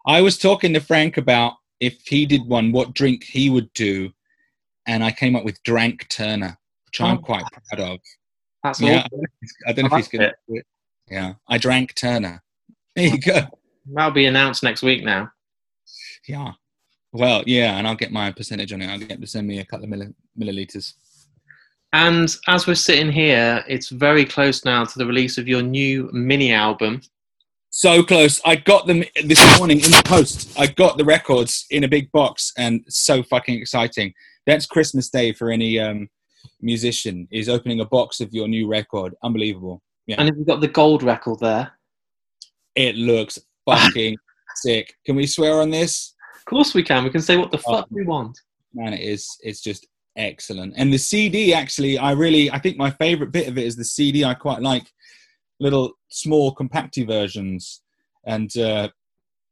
[0.05, 1.53] I was talking to Frank about
[1.83, 4.09] if he did one, what drink he would do,
[4.87, 7.21] and I came up with Drank Turner, which I'm oh.
[7.21, 7.99] quite proud of.
[8.63, 9.05] That's yeah,
[9.67, 10.65] I don't know if he's going to do it.
[11.09, 12.41] Yeah, I drank Turner.
[12.95, 13.41] There you go.
[13.91, 15.31] That'll be announced next week now.
[16.27, 16.51] Yeah.
[17.11, 18.87] Well, yeah, and I'll get my percentage on it.
[18.87, 20.93] I'll get to send me a couple of mill- milliliters.
[21.91, 26.07] And as we're sitting here, it's very close now to the release of your new
[26.13, 27.01] mini album.
[27.75, 28.39] So close.
[28.45, 30.53] I got them this morning in the post.
[30.59, 34.13] I got the records in a big box and so fucking exciting.
[34.45, 36.07] That's Christmas Day for any um,
[36.61, 39.15] musician is opening a box of your new record.
[39.23, 39.81] Unbelievable.
[40.05, 40.17] Yeah.
[40.19, 41.71] And have you got the gold record there?
[42.75, 44.17] It looks fucking
[44.57, 44.93] sick.
[45.03, 46.13] Can we swear on this?
[46.37, 47.03] Of course we can.
[47.03, 48.39] We can say what the oh, fuck we want.
[48.75, 49.27] Man, it is.
[49.41, 50.75] It's just excellent.
[50.77, 53.83] And the CD actually, I really, I think my favorite bit of it is the
[53.83, 54.23] CD.
[54.23, 54.85] I quite like
[55.59, 57.81] little small compacty versions,
[58.25, 58.89] and uh,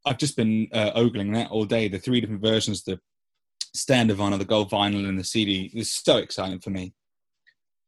[0.04, 1.88] I've just been uh, ogling that all day.
[1.88, 3.00] The three different versions, the
[3.74, 5.70] stand of honor, the gold vinyl and the CD.
[5.72, 6.92] It was so exciting for me.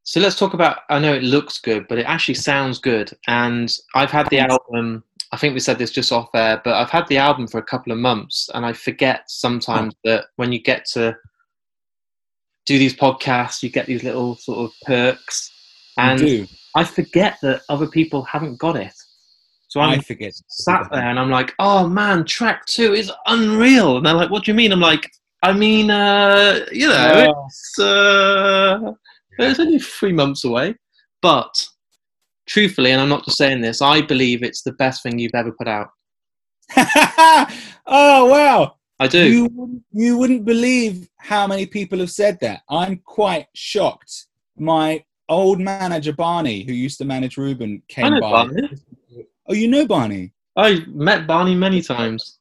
[0.05, 0.81] So let's talk about.
[0.91, 3.11] I know it looks good, but it actually sounds good.
[3.27, 5.03] And I've had the album.
[5.33, 7.63] I think we said this just off air, but I've had the album for a
[7.63, 11.17] couple of months, and I forget sometimes that when you get to
[12.67, 15.51] do these podcasts, you get these little sort of perks,
[15.99, 16.47] and do.
[16.77, 18.95] I forget that other people haven't got it.
[19.69, 20.35] So I'm I forget.
[20.49, 23.97] sat there and I'm like, oh man, track two is unreal.
[23.97, 24.73] And they're like, what do you mean?
[24.73, 25.11] I'm like,
[25.43, 27.47] I mean, uh, you know, Oh.
[27.47, 28.93] it's, uh,
[29.39, 30.75] it's only three months away.
[31.23, 31.53] But
[32.47, 35.53] truthfully, and I'm not just saying this, I believe it's the best thing you've ever
[35.53, 35.89] put out.
[36.77, 38.77] oh wow!
[38.99, 39.29] I do.
[39.31, 42.63] You wouldn't, you wouldn't believe how many people have said that.
[42.71, 44.27] I'm quite shocked.
[44.57, 48.21] My old manager Barney, who used to manage Reuben, came by.
[48.21, 48.69] Barney.
[49.49, 50.33] Oh, you know Barney.
[50.57, 52.39] I met Barney many times.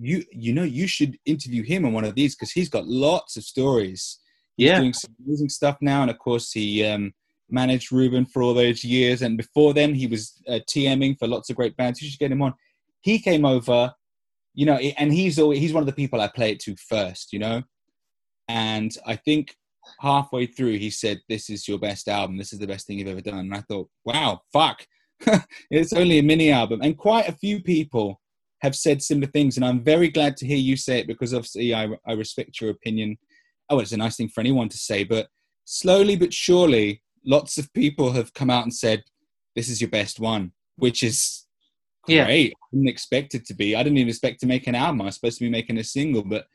[0.00, 3.36] You you know you should interview him on one of these because he's got lots
[3.36, 4.18] of stories.
[4.56, 4.80] He's Yeah.
[4.80, 7.14] doing some amazing stuff now, and of course he um,
[7.50, 9.22] managed Reuben for all those years.
[9.22, 12.00] And before then, he was uh, TMing for lots of great bands.
[12.02, 12.54] You should get him on.
[13.00, 13.94] He came over,
[14.54, 17.32] you know, and he's always, he's one of the people I play it to first,
[17.32, 17.62] you know.
[18.48, 19.56] And I think
[20.00, 22.36] halfway through, he said, "This is your best album.
[22.36, 24.86] This is the best thing you've ever done." And I thought, "Wow, fuck."
[25.70, 28.20] it's only a mini album, and quite a few people
[28.60, 31.74] have said similar things, and I'm very glad to hear you say it because obviously
[31.74, 33.16] I, I respect your opinion.
[33.68, 35.28] Oh, it's a nice thing for anyone to say, but
[35.64, 39.04] slowly but surely, lots of people have come out and said,
[39.54, 41.46] "This is your best one," which is
[42.08, 42.24] Yeah.
[42.24, 42.52] great.
[42.52, 43.74] I didn't expect it to be.
[43.74, 45.02] I didn't even expect to make an album.
[45.02, 46.46] I was supposed to be making a single, but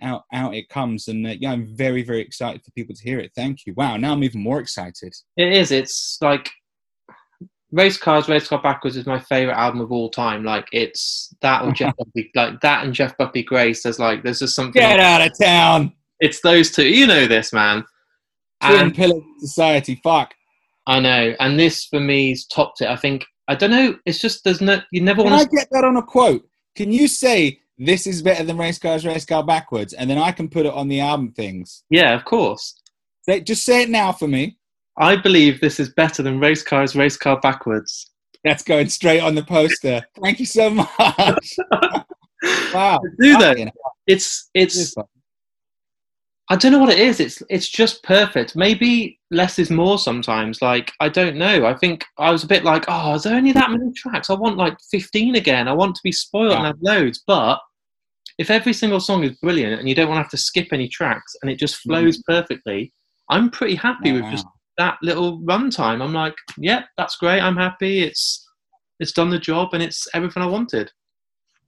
[0.00, 3.18] out out it comes, and uh, yeah, I'm very very excited for people to hear
[3.18, 3.32] it.
[3.34, 3.74] Thank you.
[3.74, 5.14] Wow, now I'm even more excited.
[5.36, 5.70] It is.
[5.72, 6.50] It's like
[7.70, 10.42] Race Cars, Race Car Backwards is my favorite album of all time.
[10.42, 13.82] Like it's that or Jeff Buckley, like that and Jeff Buckley Grace.
[13.82, 14.80] There's like there's just something.
[14.80, 16.88] Get out of town, It's those two.
[16.88, 17.84] You know this, man.
[18.64, 20.00] twin And pillar society.
[20.02, 20.34] Fuck.
[20.86, 21.34] I know.
[21.40, 22.88] And this for me's topped it.
[22.88, 23.26] I think.
[23.48, 23.96] I don't know.
[24.06, 24.80] It's just there's no.
[24.90, 25.56] You never Can I want to.
[25.56, 26.46] get that on a quote?
[26.74, 30.32] Can you say this is better than Race Cars, Race Car Backwards, and then I
[30.32, 31.84] can put it on the album things?
[31.90, 32.74] Yeah, of course.
[33.22, 34.58] Say, just say it now for me.
[34.96, 38.10] I believe this is better than Race Cars, Race Car Backwards.
[38.44, 40.02] That's going straight on the poster.
[40.22, 41.56] Thank you so much.
[42.72, 43.00] Wow.
[43.20, 43.72] Do that.
[44.06, 44.94] It's it's.
[46.50, 47.20] I don't know what it is.
[47.20, 48.56] It's it's just perfect.
[48.56, 50.62] Maybe less is more sometimes.
[50.62, 51.66] Like I don't know.
[51.66, 54.30] I think I was a bit like, oh, is there only that many tracks?
[54.30, 55.68] I want like fifteen again.
[55.68, 57.22] I want to be spoiled and have loads.
[57.26, 57.60] But
[58.38, 60.88] if every single song is brilliant and you don't want to have to skip any
[60.88, 62.92] tracks and it just flows perfectly,
[63.28, 64.46] I'm pretty happy with just
[64.78, 66.00] that little runtime.
[66.00, 67.40] I'm like, yep, that's great.
[67.40, 68.02] I'm happy.
[68.02, 68.48] It's
[69.00, 70.90] it's done the job and it's everything I wanted.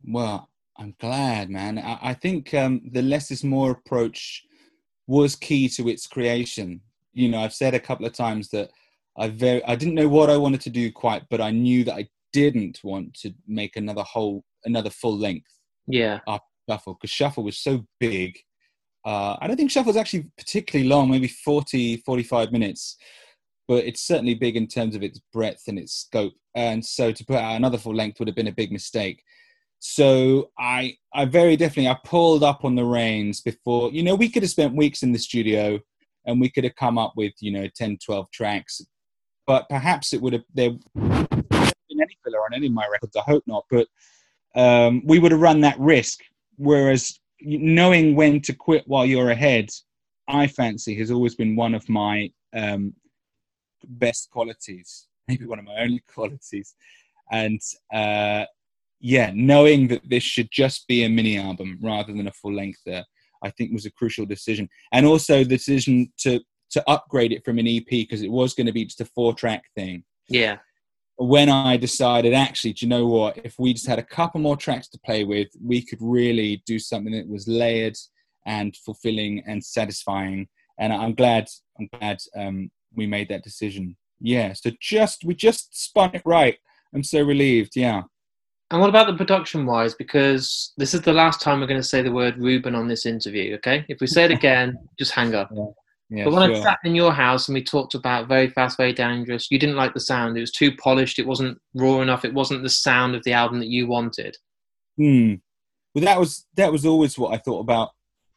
[0.07, 1.79] Well, I'm glad, man.
[1.79, 4.45] I, I think um, the less is more approach
[5.07, 6.81] was key to its creation.
[7.13, 8.71] You know, I've said a couple of times that
[9.19, 11.95] I very I didn't know what I wanted to do quite, but I knew that
[11.95, 15.51] I didn't want to make another whole another full length
[15.89, 16.21] Yeah.
[16.69, 18.39] Shuffle because shuffle was so big.
[19.05, 22.97] Uh, I don't think Shuffle shuffle's actually particularly long, maybe 40, 45 minutes,
[23.67, 26.35] but it's certainly big in terms of its breadth and its scope.
[26.55, 29.23] And so to put out another full length would have been a big mistake.
[29.79, 34.29] So I, I very definitely, I pulled up on the reins before, you know, we
[34.29, 35.81] could have spent weeks in the studio
[36.27, 38.83] and we could have come up with, you know, 10, 12 tracks,
[39.47, 40.73] but perhaps it would have, there
[42.01, 43.17] been any filler on any of my records.
[43.17, 43.89] I hope not, but
[44.55, 46.21] um, we would have run that risk.
[46.61, 49.71] Whereas knowing when to quit while you're ahead,
[50.29, 52.93] I fancy has always been one of my um,
[53.89, 56.75] best qualities, maybe one of my only qualities.
[57.33, 57.61] And
[57.95, 58.45] uh,
[59.01, 62.81] yeah, knowing that this should just be a mini album rather than a full length,
[62.85, 63.07] there,
[63.43, 64.69] I think was a crucial decision.
[64.93, 66.41] And also the decision to
[66.73, 69.35] to upgrade it from an EP because it was going to be just a four
[69.35, 70.59] track thing Yeah.
[71.23, 73.39] When I decided, actually, do you know what?
[73.45, 76.79] If we just had a couple more tracks to play with, we could really do
[76.79, 77.97] something that was layered
[78.47, 80.49] and fulfilling and satisfying.
[80.79, 81.47] And I'm glad,
[81.79, 83.99] I'm glad um, we made that decision.
[84.19, 84.55] Yeah.
[84.55, 86.57] So just we just spun it right.
[86.95, 87.77] I'm so relieved.
[87.77, 88.03] Yeah.
[88.71, 89.95] And what about the production wise?
[89.95, 93.05] Because this is the last time we're going to say the word Reuben on this
[93.05, 93.85] interview, okay?
[93.89, 95.51] If we say it again, just hang up.
[95.53, 95.67] Yeah.
[96.11, 99.49] But when I sat in your house and we talked about Very Fast, Very Dangerous,
[99.51, 100.37] you didn't like the sound.
[100.37, 101.19] It was too polished.
[101.21, 102.25] It wasn't raw enough.
[102.25, 104.37] It wasn't the sound of the album that you wanted.
[104.97, 105.35] Hmm.
[105.95, 107.91] Well, that was that was always what I thought about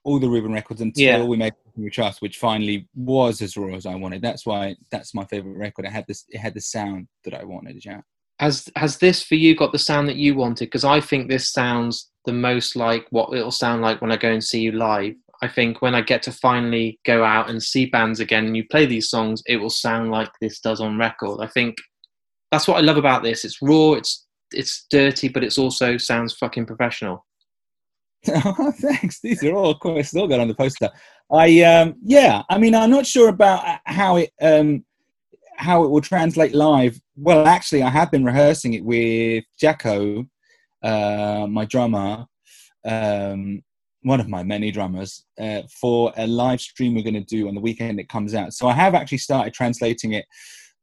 [0.03, 1.23] all the Reuben records until Yeah.
[1.23, 4.21] we made New Trust, which finally was as raw as I wanted.
[4.21, 5.85] That's why that's my favorite record.
[5.85, 6.25] It had this.
[6.29, 7.83] It had the sound that I wanted.
[7.83, 8.01] Yeah.
[8.39, 10.65] Has has this for you got the sound that you wanted?
[10.65, 14.31] Because I think this sounds the most like what it'll sound like when I go
[14.31, 15.15] and see you live.
[15.41, 18.65] I think when I get to finally go out and see bands again and you
[18.69, 21.41] play these songs, it will sound like this does on record.
[21.41, 21.75] I think
[22.51, 23.43] that's what I love about this.
[23.43, 27.25] It's raw, it's it's dirty, but it's also sounds fucking professional.
[28.23, 29.19] Thanks.
[29.21, 30.89] These are all quite still got on the poster.
[31.31, 34.85] I um yeah, I mean I'm not sure about how it um
[35.57, 36.99] how it will translate live.
[37.15, 40.25] Well, actually I have been rehearsing it with Jacko,
[40.81, 42.25] uh, my drummer,
[42.85, 43.61] um,
[44.03, 47.55] one of my many drummers, uh, for a live stream we're going to do on
[47.55, 48.53] the weekend it comes out.
[48.53, 50.25] So I have actually started translating it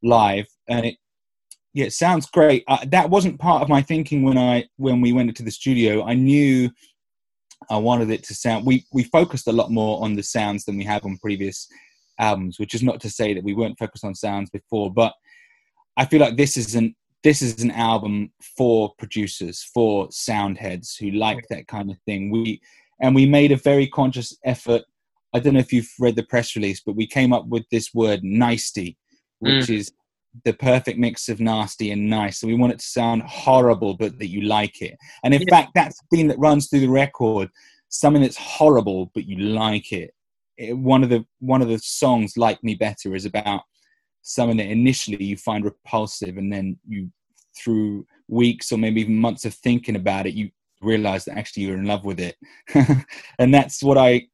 [0.03, 0.95] live, and it
[1.73, 2.63] yeah, it sounds great.
[2.67, 6.03] Uh, that wasn't part of my thinking when I when we went into the studio.
[6.03, 6.69] I knew
[7.69, 8.65] I wanted it to sound.
[8.65, 11.67] We we focused a lot more on the sounds than we have on previous
[12.19, 15.13] albums, which is not to say that we weren't focused on sounds before, but
[15.97, 20.95] I feel like this is an this is an album for producers, for sound heads
[20.95, 22.31] who like that kind of thing.
[22.31, 22.61] We
[23.01, 24.83] and we made a very conscious effort.
[25.33, 27.93] I don't know if you've read the press release, but we came up with this
[27.93, 28.97] word "nicety,"
[29.39, 29.75] which mm.
[29.75, 29.91] is
[30.45, 32.39] the perfect mix of nasty and nice.
[32.39, 34.97] So we want it to sound horrible, but that you like it.
[35.23, 35.49] And in yeah.
[35.49, 37.49] fact, that's the theme that runs through the record.
[37.89, 40.13] Something that's horrible, but you like it.
[40.57, 40.77] it.
[40.77, 43.63] One of the one of the songs, "Like Me Better," is about
[44.21, 47.11] something that initially you find repulsive, and then you,
[47.57, 51.77] through weeks or maybe even months of thinking about it, you realize that actually you're
[51.77, 52.35] in love with it.
[53.39, 54.27] and that's what I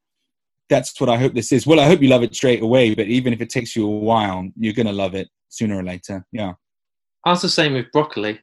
[0.70, 1.66] that's what I hope this is.
[1.66, 4.00] Well, I hope you love it straight away, but even if it takes you a
[4.00, 6.26] while, you're gonna love it sooner or later.
[6.32, 6.54] Yeah.
[7.26, 8.40] Was the same with broccoli.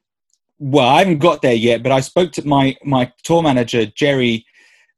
[0.59, 4.45] Well, I haven't got there yet, but I spoke to my my tour manager Jerry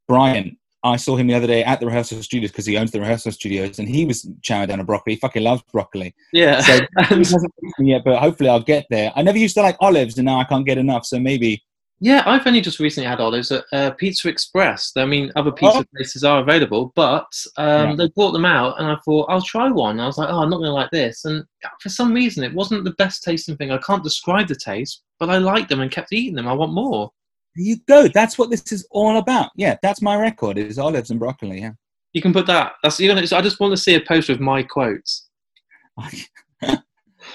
[0.08, 0.58] Bryant.
[0.82, 3.32] I saw him the other day at the rehearsal studios because he owns the rehearsal
[3.32, 5.14] studios, and he was chowing down a broccoli.
[5.14, 6.14] He fucking loves broccoli.
[6.32, 6.60] Yeah.
[6.60, 6.72] So
[7.08, 9.12] he hasn't me yet, but hopefully I'll get there.
[9.16, 11.04] I never used to like olives, and now I can't get enough.
[11.06, 11.62] So maybe
[11.98, 14.92] yeah, I've only just recently had olives at uh, Pizza Express.
[14.96, 15.84] I mean, other pizza oh.
[15.94, 17.96] places are available, but um, yeah.
[17.96, 19.98] they brought them out, and I thought I'll try one.
[19.98, 21.42] I was like, oh, I'm not going to like this, and
[21.80, 23.70] for some reason, it wasn't the best tasting thing.
[23.70, 26.48] I can't describe the taste, but I liked them and kept eating them.
[26.48, 27.10] I want more.
[27.56, 28.08] There you go.
[28.08, 29.50] That's what this is all about.
[29.56, 30.58] Yeah, that's my record.
[30.58, 31.60] Is olives and broccoli.
[31.60, 31.72] Yeah.
[32.12, 32.72] You can put that.
[32.82, 33.20] That's you know.
[33.20, 35.28] I just want to see a poster of my quotes.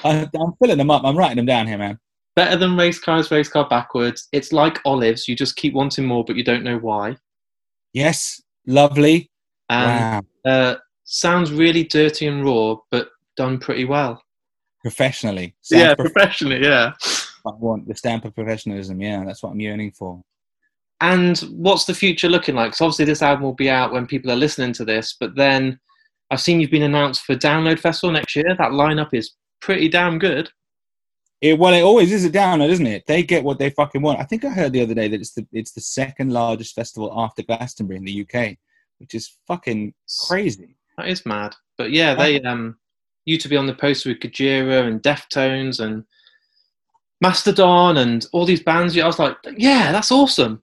[0.04, 1.04] I'm filling them up.
[1.04, 2.00] I'm writing them down here, man.
[2.36, 4.28] Better than race cars, race car backwards.
[4.32, 5.28] It's like olives.
[5.28, 7.18] You just keep wanting more, but you don't know why.
[7.94, 9.30] Yes, lovely.
[9.70, 10.52] And, wow.
[10.52, 14.22] Uh, sounds really dirty and raw, but done pretty well.
[14.82, 15.56] Professionally.
[15.62, 16.94] Sounds yeah, prof- professionally, yeah.
[17.46, 19.02] I want the stamp of professionalism.
[19.02, 20.22] Yeah, that's what I'm yearning for.
[21.02, 22.72] And what's the future looking like?
[22.72, 25.80] Because obviously, this album will be out when people are listening to this, but then
[26.30, 28.56] I've seen you've been announced for Download Festival next year.
[28.58, 30.50] That lineup is pretty damn good.
[31.42, 33.08] It, well, it always is a downer, isn't it?
[33.08, 34.20] They get what they fucking want.
[34.20, 37.12] I think I heard the other day that it's the it's the second largest festival
[37.16, 38.58] after Glastonbury in the UK,
[39.00, 39.94] which is fucking
[40.28, 40.78] crazy.
[40.98, 41.56] That is mad.
[41.78, 42.78] But yeah, they um
[43.26, 46.04] you to be on the poster with Gojira and Deftones and
[47.22, 48.98] Mastodon and all these bands.
[48.98, 50.62] I was like, yeah, that's awesome.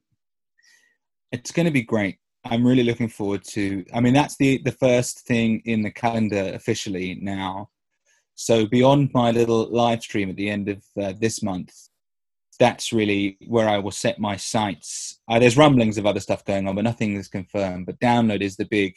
[1.31, 2.19] It's going to be great.
[2.45, 3.85] I'm really looking forward to.
[3.93, 7.71] I mean, that's the the first thing in the calendar officially now.
[8.41, 11.75] So beyond my little live stream at the end of uh, this month,
[12.61, 15.19] that's really where I will set my sights.
[15.29, 17.87] Uh, there's rumblings of other stuff going on, but nothing is confirmed.
[17.87, 18.95] But download is the big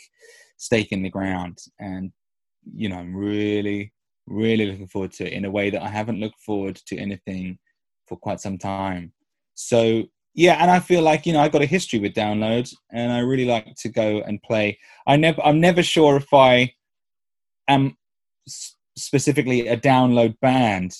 [0.58, 2.12] stake in the ground, and
[2.72, 3.92] you know, I'm really,
[4.28, 7.58] really looking forward to it in a way that I haven't looked forward to anything
[8.06, 9.12] for quite some time.
[9.56, 10.04] So
[10.36, 13.20] yeah, and I feel like you know I've got a history with download, and I
[13.20, 14.78] really like to go and play.
[15.08, 16.76] I never, I'm never sure if I
[17.68, 17.98] am
[18.98, 20.96] specifically a download band.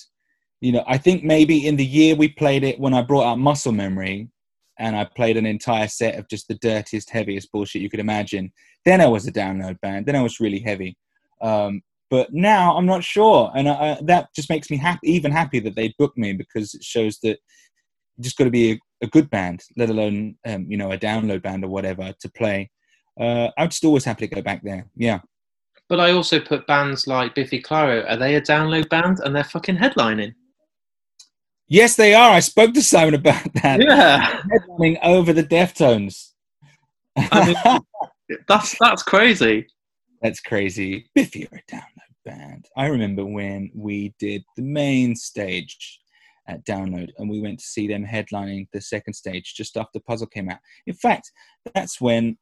[0.60, 3.38] You know, I think maybe in the year we played it when I brought out
[3.38, 4.28] Muscle Memory
[4.78, 8.52] and I played an entire set of just the dirtiest, heaviest bullshit you could imagine.
[8.84, 10.06] Then I was a download band.
[10.06, 10.96] Then I was really heavy.
[11.40, 11.82] Um,
[12.12, 15.74] but now I'm not sure, and I, that just makes me happy, even happy that
[15.74, 17.38] they booked me because it shows that
[18.18, 20.98] you just got to be a, a, good band, let alone um, you know a
[20.98, 22.70] download band or whatever to play.
[23.18, 24.86] Uh, I'm just always happy to go back there.
[24.94, 25.20] Yeah.
[25.92, 28.10] But I also put bands like Biffy Clyro.
[28.10, 29.18] Are they a download band?
[29.22, 30.32] And they're fucking headlining.
[31.68, 32.30] Yes, they are.
[32.30, 33.82] I spoke to Simon about that.
[33.82, 36.30] Yeah, headlining over the Deftones.
[37.14, 37.80] I mean,
[38.48, 39.66] that's that's crazy.
[40.22, 41.10] That's crazy.
[41.14, 42.68] Biffy are a download band.
[42.74, 46.00] I remember when we did the main stage
[46.48, 50.28] at Download, and we went to see them headlining the second stage just after Puzzle
[50.28, 50.60] came out.
[50.86, 51.30] In fact,
[51.74, 52.38] that's when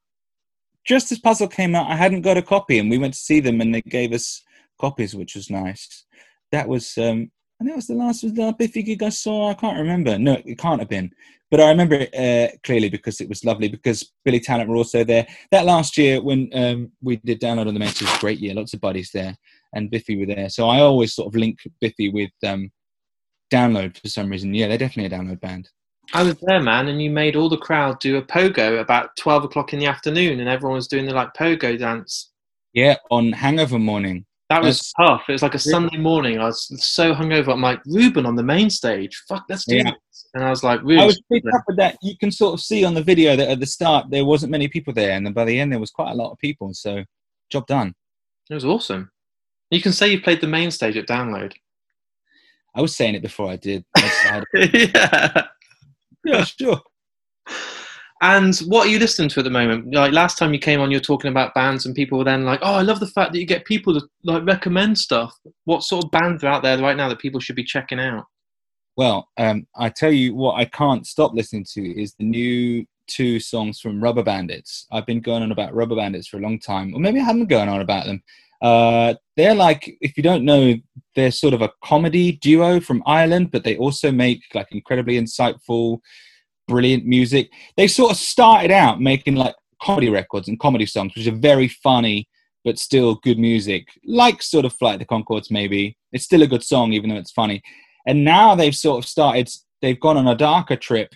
[0.85, 3.39] just as Puzzle came out, I hadn't got a copy, and we went to see
[3.39, 4.41] them, and they gave us
[4.79, 6.05] copies, which was nice.
[6.51, 7.31] That was um,
[7.63, 9.49] think it was the last was the Biffy gig I saw.
[9.49, 10.17] I can't remember.
[10.17, 11.11] No, it can't have been.
[11.49, 13.67] But I remember it uh, clearly because it was lovely.
[13.67, 15.27] Because Billy Talent were also there.
[15.51, 18.53] That last year when um, we did download on the it was great year.
[18.53, 19.35] Lots of buddies there,
[19.73, 20.49] and Biffy were there.
[20.49, 22.71] So I always sort of link Biffy with um,
[23.51, 24.53] download for some reason.
[24.53, 25.69] Yeah, they're definitely a download band.
[26.13, 29.43] I was there, man, and you made all the crowd do a pogo about twelve
[29.43, 32.31] o'clock in the afternoon, and everyone was doing the like pogo dance.
[32.73, 34.25] Yeah, on Hangover morning.
[34.49, 35.23] That was tough.
[35.29, 36.37] It was like a Sunday morning.
[36.37, 37.53] I was so hungover.
[37.53, 39.23] I'm like, Reuben on the main stage.
[39.29, 39.83] Fuck, let's do yeah.
[39.83, 40.25] this.
[40.33, 41.01] And I was like, really?
[41.01, 41.43] I was with
[41.77, 41.97] that.
[42.01, 44.67] You can sort of see on the video that at the start there wasn't many
[44.67, 46.73] people there, and then by the end there was quite a lot of people.
[46.73, 47.05] So,
[47.49, 47.95] job done.
[48.49, 49.09] It was awesome.
[49.69, 51.53] You can say you played the main stage at Download.
[52.75, 53.85] I was saying it before I did.
[54.53, 55.47] yeah.
[56.25, 56.81] Yeah, sure.
[58.21, 59.91] And what are you listening to at the moment?
[59.93, 62.45] Like last time you came on, you were talking about bands, and people were then
[62.45, 65.81] like, "Oh, I love the fact that you get people to like recommend stuff." What
[65.81, 68.25] sort of bands are out there right now that people should be checking out?
[68.95, 73.39] Well, um, I tell you what, I can't stop listening to is the new two
[73.39, 74.85] songs from Rubber Bandits.
[74.91, 77.47] I've been going on about Rubber Bandits for a long time, or maybe I haven't
[77.47, 78.21] gone on about them.
[78.61, 80.75] Uh, they're like, if you don't know,
[81.15, 85.99] they're sort of a comedy duo from Ireland, but they also make like incredibly insightful
[86.67, 87.51] brilliant music.
[87.75, 91.67] They sort of started out making like comedy records and comedy songs, which are very
[91.67, 92.27] funny
[92.63, 95.97] but still good music, like sort of Flight the Conchords, maybe.
[96.11, 97.61] It's still a good song, even though it's funny.
[98.05, 99.49] And now they've sort of started,
[99.81, 101.09] they've gone on a darker trip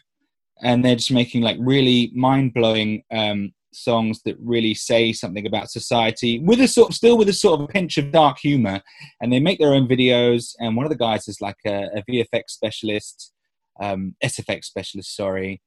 [0.64, 5.70] and they're just making like really mind blowing um, songs that really say something about
[5.70, 8.82] society with a sort of, still with a sort of pinch of dark humor.
[9.22, 10.56] And they make their own videos.
[10.60, 13.32] And one of the guys is like a, a VFX specialist
[13.80, 15.62] um, SFX specialist, sorry.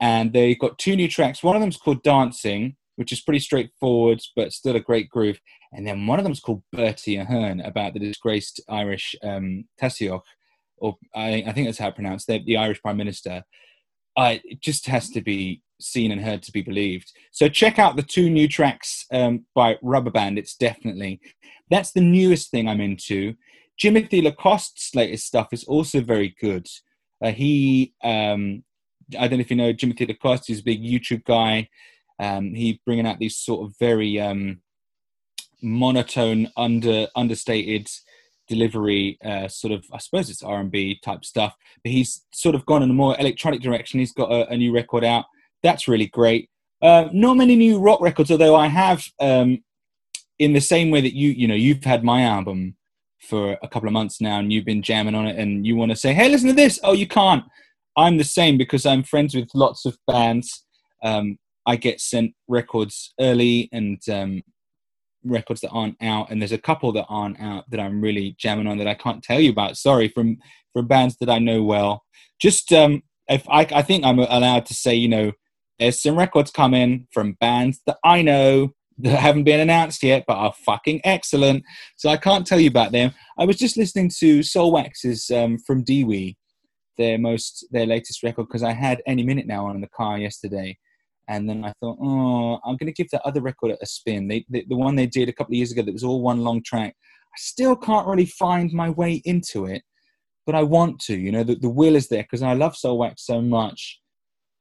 [0.00, 1.42] And they've got two new tracks.
[1.42, 5.40] One of them's called Dancing, which is pretty straightforward, but still a great groove.
[5.72, 9.64] And then one of them's called Bertie Ahern, about the disgraced Irish um,
[10.78, 13.44] or I, I, think that's how it's pronounced, the, the Irish Prime Minister.
[14.16, 17.12] I, it just has to be seen and heard to be believed.
[17.32, 21.20] So check out the two new tracks um, by Rubber Bandits, definitely.
[21.70, 23.34] That's the newest thing I'm into.
[23.80, 26.66] Jimothy Lacoste's latest stuff is also very good.
[27.22, 28.62] Uh, he, um,
[29.18, 30.48] I don't know if you know Jimothy Lacoste.
[30.48, 31.68] He's a big YouTube guy.
[32.18, 34.60] Um, he's bringing out these sort of very um,
[35.62, 37.88] monotone, under understated
[38.48, 39.18] delivery.
[39.24, 41.54] Uh, sort of, I suppose it's R and B type stuff.
[41.82, 44.00] But he's sort of gone in a more electronic direction.
[44.00, 45.24] He's got a, a new record out.
[45.62, 46.48] That's really great.
[46.82, 49.62] Uh, not many new rock records, although I have, um,
[50.38, 52.76] in the same way that you, you know, you've had my album
[53.20, 55.90] for a couple of months now and you've been jamming on it and you want
[55.90, 56.80] to say, hey, listen to this.
[56.82, 57.44] Oh, you can't.
[57.96, 60.64] I'm the same because I'm friends with lots of bands.
[61.02, 64.42] Um, I get sent records early and um,
[65.24, 68.66] records that aren't out, and there's a couple that aren't out that I'm really jamming
[68.66, 69.76] on that I can't tell you about.
[69.76, 70.38] Sorry, from
[70.72, 72.04] from bands that I know well.
[72.40, 75.32] Just um, if I, I think I'm allowed to say, you know,
[75.80, 80.36] there's some records coming from bands that I know that haven't been announced yet, but
[80.36, 81.64] are fucking excellent.
[81.96, 83.12] So I can't tell you about them.
[83.38, 86.36] I was just listening to Soul Soulwax's um, from Deewee,
[86.98, 90.18] their most their latest record, because I had any minute now on in the car
[90.18, 90.78] yesterday,
[91.28, 94.28] and then I thought, oh, I'm going to give that other record a spin.
[94.28, 96.40] They, the, the one they did a couple of years ago that was all one
[96.40, 96.94] long track.
[96.98, 99.82] I still can't really find my way into it,
[100.44, 101.16] but I want to.
[101.16, 104.00] You know, the, the will is there because I love Soulwax so much.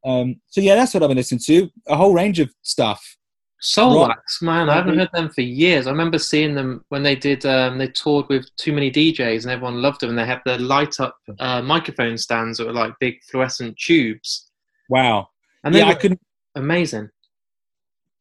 [0.06, 1.70] Um, so yeah, that's what I've been listening to.
[1.88, 3.18] A whole range of stuff
[3.62, 5.86] Soulwax, man, I haven't heard them for years.
[5.86, 7.46] I remember seeing them when they did.
[7.46, 10.12] Um, they toured with too many DJs, and everyone loved them.
[10.12, 14.50] And they had the light up uh, microphone stands that were like big fluorescent tubes.
[14.88, 15.30] Wow!
[15.64, 16.22] And yeah, I couldn't.
[16.56, 17.10] Amazing.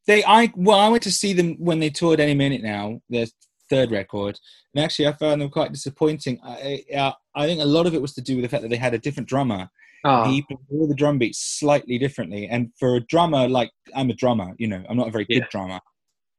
[0.09, 3.27] They, I well, I went to see them when they toured Any Minute Now, their
[3.71, 4.41] third record,
[4.75, 6.41] and actually, I found them quite disappointing.
[6.43, 8.71] I, I, I think a lot of it was to do with the fact that
[8.71, 9.71] they had a different drummer
[10.05, 10.31] Oh.
[10.31, 12.47] He plays all the drum beats slightly differently.
[12.47, 15.39] And for a drummer, like I'm a drummer, you know, I'm not a very good
[15.39, 15.47] yeah.
[15.51, 15.81] drummer,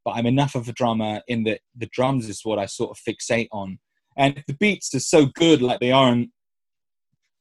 [0.06, 2.98] but I'm enough of a drummer in that the drums is what I sort of
[2.98, 3.80] fixate on.
[4.18, 6.32] And if the beats are so good, like they are on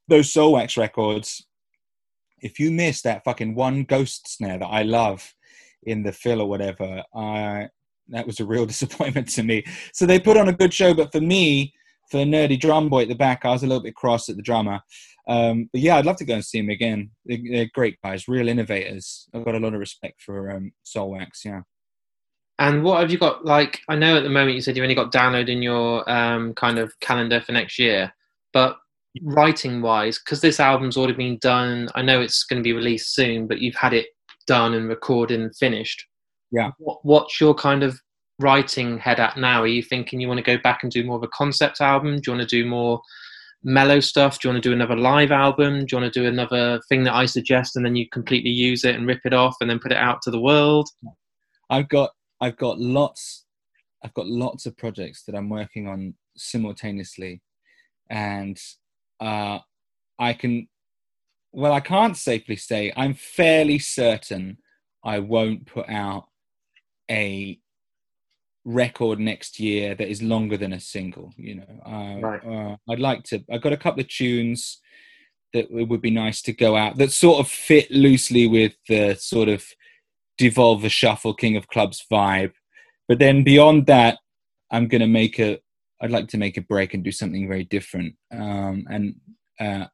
[0.09, 1.47] those Soulwax records,
[2.41, 5.35] if you miss that fucking one ghost snare that I love
[5.85, 7.69] in the fill or whatever, I
[8.11, 9.65] that was a real disappointment to me.
[9.93, 11.75] So they put on a good show, but for me,
[12.11, 14.37] for the nerdy drum boy at the back, I was a little bit cross at
[14.37, 14.81] the drummer.
[15.29, 17.11] Um, but yeah, I'd love to go and see them again.
[17.27, 19.29] They're, they're, great guys, real innovators.
[19.35, 21.45] I've got a lot of respect for um, Soulwax.
[21.45, 21.61] Yeah.
[22.59, 23.45] And what have you got?
[23.45, 26.55] Like, I know at the moment you said you've only got download in your um,
[26.55, 28.13] kind of calendar for next year,
[28.53, 28.79] but
[29.23, 33.15] writing wise, because this album's already been done, I know it's going to be released
[33.15, 34.07] soon, but you've had it
[34.47, 36.05] done and recorded and finished.
[36.51, 36.71] Yeah.
[36.79, 38.01] What, what's your kind of
[38.39, 39.63] writing head at now?
[39.63, 42.17] Are you thinking you want to go back and do more of a concept album?
[42.17, 43.01] Do you want to do more
[43.65, 44.39] mellow stuff?
[44.39, 45.81] Do you want to do another live album?
[45.81, 48.85] Do you want to do another thing that I suggest and then you completely use
[48.85, 50.89] it and rip it off and then put it out to the world?
[51.71, 52.11] I've got
[52.41, 53.45] I've got lots
[54.03, 57.43] I've got lots of projects that I'm working on simultaneously,
[58.09, 58.59] and
[59.21, 59.59] uh,
[60.19, 60.69] I can
[61.53, 64.59] well I can't safely say I'm fairly certain
[65.05, 66.29] I won't put out
[67.11, 67.59] a
[68.69, 71.33] record next year that is longer than a single.
[71.37, 72.45] You know, uh, right.
[72.45, 73.43] uh, I'd like to.
[73.51, 74.79] I've got a couple of tunes
[75.55, 79.15] that it would be nice to go out that sort of fit loosely with the
[79.15, 79.65] sort of
[80.39, 82.53] devolver shuffle king of clubs vibe.
[83.09, 84.19] But then beyond that,
[84.71, 85.59] I'm going to make a.
[86.01, 88.15] I'd like to make a break and do something very different.
[88.31, 89.17] Um, and
[89.59, 89.87] uh,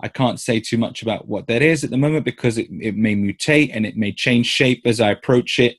[0.00, 2.96] I can't say too much about what that is at the moment because it, it
[2.96, 5.76] may mutate and it may change shape as I approach it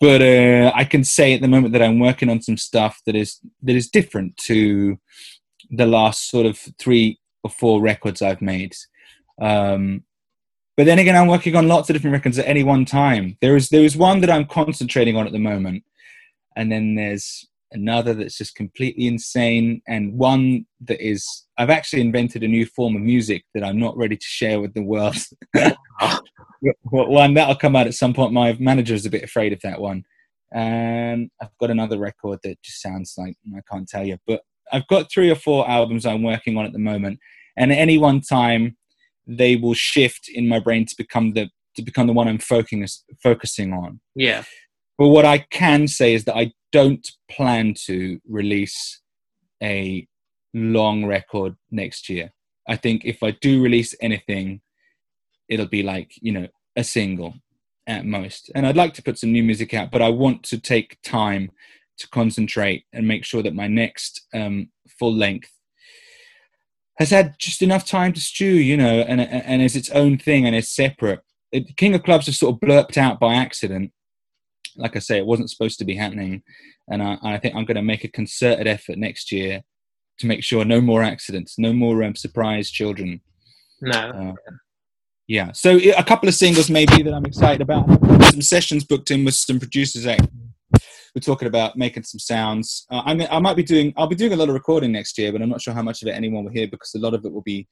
[0.00, 3.16] but uh, I can say at the moment that I'm working on some stuff that
[3.16, 4.98] is that is different to
[5.70, 8.74] the last sort of three or four records I've made.
[9.40, 10.04] Um,
[10.76, 13.36] but then again, I'm working on lots of different records at any one time.
[13.40, 15.82] There is there is one that I'm concentrating on at the moment,
[16.54, 22.44] and then there's another that's just completely insane, and one that is I've actually invented
[22.44, 25.16] a new form of music that I'm not ready to share with the world.
[26.82, 28.32] one that'll come out at some point.
[28.32, 30.04] My manager is a bit afraid of that one,
[30.52, 34.42] and I've got another record that just sounds like I can't tell you, but
[34.72, 37.20] I've got three or four albums I'm working on at the moment,
[37.56, 38.76] and at any one time,
[39.26, 42.86] they will shift in my brain to become the to become the one I'm focusing
[43.22, 44.00] focusing on.
[44.14, 44.44] Yeah.
[44.96, 49.00] But what I can say is that I don't plan to release
[49.62, 50.06] a
[50.52, 52.32] long record next year.
[52.68, 54.60] I think if I do release anything,
[55.48, 57.34] it'll be like you know a single
[57.86, 58.50] at most.
[58.54, 61.50] And i'd like to put some new music out but i want to take time
[61.98, 65.52] to concentrate and make sure that my next um, full length
[66.98, 70.46] has had just enough time to stew you know and, and is its own thing
[70.46, 71.20] and is separate.
[71.50, 73.92] It, king of clubs was sort of blurped out by accident.
[74.76, 76.42] Like i say it wasn't supposed to be happening.
[76.88, 79.62] And i, I think i'm going to make a concerted effort next year
[80.18, 83.20] to make sure no more accidents no more um, surprise children.
[83.80, 83.98] No.
[83.98, 84.52] Uh,
[85.28, 85.52] yeah.
[85.52, 87.86] So a couple of singles maybe that i'm excited about.
[88.32, 90.06] Some sessions booked in with some producers
[91.14, 92.86] we're talking about making some sounds.
[92.90, 95.30] Uh, i i might be doing i'll be doing a lot of recording next year
[95.32, 97.24] but i'm not sure how much of it anyone will hear because a lot of
[97.24, 97.68] it will be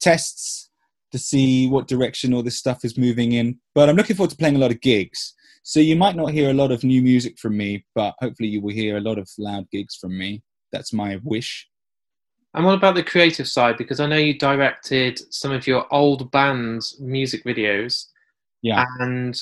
[0.00, 0.70] tests
[1.12, 3.58] to see what direction all this stuff is moving in.
[3.74, 5.34] But i'm looking forward to playing a lot of gigs.
[5.62, 8.60] So you might not hear a lot of new music from me but hopefully you
[8.60, 10.42] will hear a lot of loud gigs from me.
[10.72, 11.67] That's my wish
[12.54, 13.76] and what about the creative side?
[13.76, 18.06] Because I know you directed some of your old band's music videos.
[18.62, 18.84] Yeah.
[19.00, 19.40] And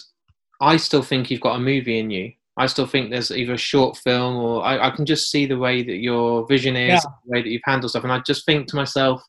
[0.60, 2.32] I still think you've got a movie in you.
[2.58, 5.58] I still think there's either a short film or I, I can just see the
[5.58, 7.10] way that your vision is, yeah.
[7.24, 8.04] the way that you've handled stuff.
[8.04, 9.22] And I just think to myself,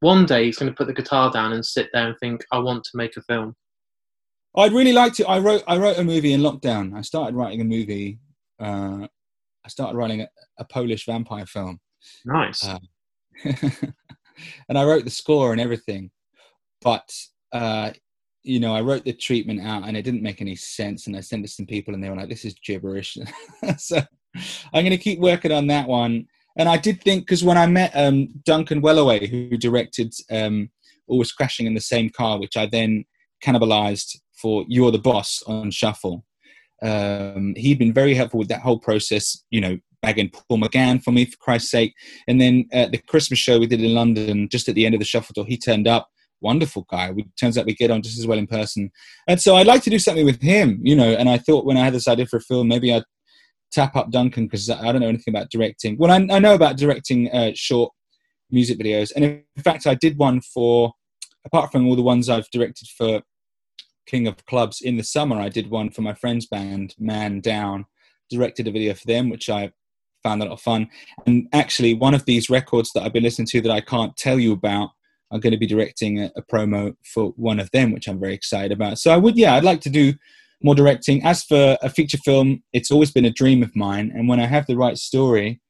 [0.00, 2.58] one day he's going to put the guitar down and sit there and think, I
[2.58, 3.54] want to make a film.
[4.56, 5.26] I'd really like to.
[5.26, 6.94] I wrote I wrote a movie in lockdown.
[6.94, 8.18] I started writing a movie.
[8.60, 9.06] Uh,
[9.64, 10.28] I started writing a,
[10.58, 11.80] a Polish vampire film.
[12.26, 12.66] Nice.
[12.66, 12.78] Uh,
[13.44, 16.10] and I wrote the score and everything,
[16.80, 17.10] but
[17.52, 17.92] uh,
[18.42, 21.06] you know, I wrote the treatment out and it didn't make any sense.
[21.06, 23.16] And I sent it to some people and they were like, "This is gibberish."
[23.78, 24.00] so
[24.72, 26.26] I'm going to keep working on that one.
[26.56, 30.70] And I did think because when I met um, Duncan Wellaway, who directed um,
[31.06, 33.04] Always Crashing in the Same Car, which I then
[33.42, 36.24] cannibalized for You're the Boss on Shuffle.
[36.82, 41.12] Um, he'd been very helpful with that whole process, you know, bagging Paul McGann for
[41.12, 41.94] me, for Christ's sake.
[42.26, 45.06] And then the Christmas show we did in London, just at the end of the
[45.06, 46.08] shuffle tour, he turned up.
[46.40, 47.12] Wonderful guy.
[47.12, 48.90] We turns out we get on just as well in person.
[49.28, 51.12] And so I'd like to do something with him, you know.
[51.12, 53.04] And I thought when I had this idea for a film, maybe I'd
[53.70, 55.96] tap up Duncan because I don't know anything about directing.
[55.98, 57.92] Well, I, I know about directing uh, short
[58.50, 60.92] music videos, and in fact, I did one for.
[61.44, 63.20] Apart from all the ones I've directed for
[64.06, 67.86] King of Clubs in the summer, I did one for my friend's band, Man Down.
[68.30, 69.72] Directed a video for them, which I
[70.22, 70.88] found a lot of fun.
[71.26, 74.38] And actually, one of these records that I've been listening to that I can't tell
[74.38, 74.90] you about,
[75.30, 78.34] I'm going to be directing a, a, promo for one of them, which I'm very
[78.34, 78.98] excited about.
[78.98, 80.14] So I would, yeah, I'd like to do
[80.62, 81.24] more directing.
[81.24, 84.46] As for a feature film, it's always been a dream of mine, and when I
[84.46, 85.60] have the right story,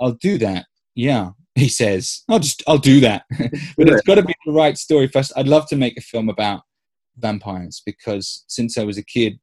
[0.00, 0.66] I'll do that.
[0.94, 3.24] Yeah, he says, I'll just, I'll do that.
[3.38, 5.32] but it's got to be the right story first.
[5.36, 6.62] I'd love to make a film about
[7.16, 9.38] vampires because since I was a kid,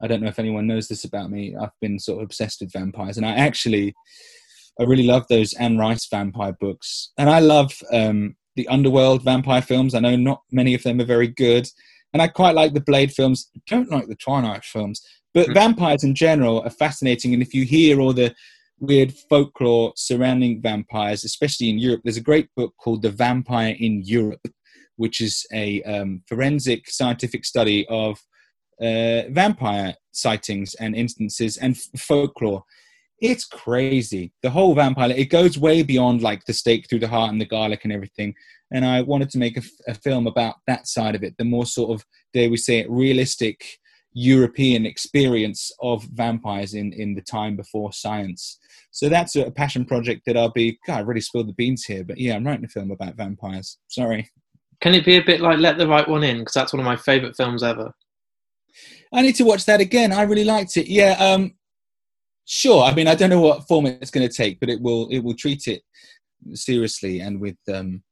[0.00, 1.54] I don't know if anyone knows this about me.
[1.60, 3.94] I've been sort of obsessed with vampires, and I actually,
[4.80, 9.62] I really love those Anne Rice vampire books, and I love um, the underworld vampire
[9.62, 9.94] films.
[9.94, 11.68] I know not many of them are very good,
[12.12, 13.50] and I quite like the Blade films.
[13.56, 15.02] I don't like the Twilight films,
[15.34, 17.34] but mm vampires in general are fascinating.
[17.34, 18.34] And if you hear all the
[18.80, 22.00] weird folklore surrounding vampires, especially in Europe.
[22.04, 24.46] There's a great book called The Vampire in Europe,
[24.96, 28.18] which is a um, forensic scientific study of
[28.80, 32.64] uh, vampire sightings and instances and f- folklore.
[33.20, 34.32] It's crazy.
[34.42, 37.46] The whole vampire, it goes way beyond like the stake through the heart and the
[37.46, 38.34] garlic and everything.
[38.70, 41.44] And I wanted to make a, f- a film about that side of it, the
[41.44, 43.64] more sort of, dare we say it, realistic
[44.12, 48.58] European experience of vampires in, in the time before science.
[48.90, 52.04] So that's a passion project that I'll be, God, I really spilled the beans here,
[52.04, 53.78] but yeah, I'm writing a film about vampires.
[53.88, 54.30] Sorry.
[54.80, 56.38] Can it be a bit like Let the Right One In?
[56.38, 57.92] Because that's one of my favourite films ever.
[59.12, 60.12] I need to watch that again.
[60.12, 60.88] I really liked it.
[60.88, 61.54] Yeah, um,
[62.44, 62.84] sure.
[62.84, 65.20] I mean, I don't know what form it's going to take, but it will it
[65.20, 65.82] will treat it
[66.54, 68.02] seriously and with um,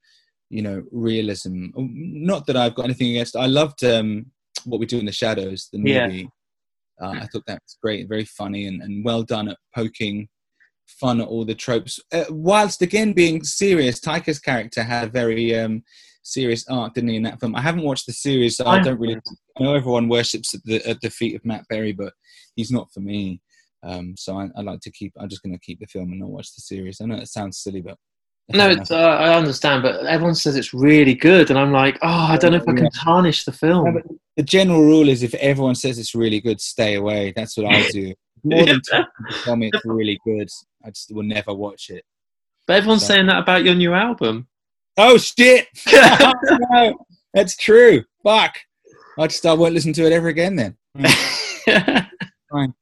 [0.49, 1.67] you know realism.
[1.77, 3.37] Not that I've got anything against.
[3.37, 4.27] I loved um,
[4.65, 5.91] what we do in the shadows, the movie.
[5.91, 6.25] Yeah.
[6.99, 10.29] Uh, I thought that was great, very funny, and, and well done at poking
[10.87, 14.01] fun at all the tropes, uh, whilst again being serious.
[14.01, 15.83] Taika's character had a very um,
[16.27, 17.55] serious arc, didn't he, in that film?
[17.55, 19.17] I haven't watched the series, so I don't really.
[19.59, 22.13] I know everyone worships at the, at the feet of Matt Berry, but
[22.57, 23.41] he's not for me.
[23.83, 25.13] Um, so I, I, like to keep.
[25.19, 27.01] I'm just going to keep the film and not watch the series.
[27.01, 27.97] I know it sounds silly, but
[28.49, 29.83] no, uh, I understand.
[29.83, 32.75] But everyone says it's really good, and I'm like, oh, I don't know if I
[32.75, 34.03] can tarnish the film.
[34.37, 37.33] The general rule is if everyone says it's really good, stay away.
[37.35, 38.15] That's what I do.
[38.45, 38.81] More than
[39.43, 40.49] tell me it's really good,
[40.85, 42.05] I just will never watch it.
[42.67, 43.15] But everyone's so.
[43.15, 44.47] saying that about your new album.
[44.97, 45.69] Oh shit!
[45.93, 46.99] no,
[47.35, 48.05] that's true.
[48.23, 48.57] Fuck.
[49.19, 50.77] I just I won't listen to it ever again then.
[52.51, 52.75] Fine.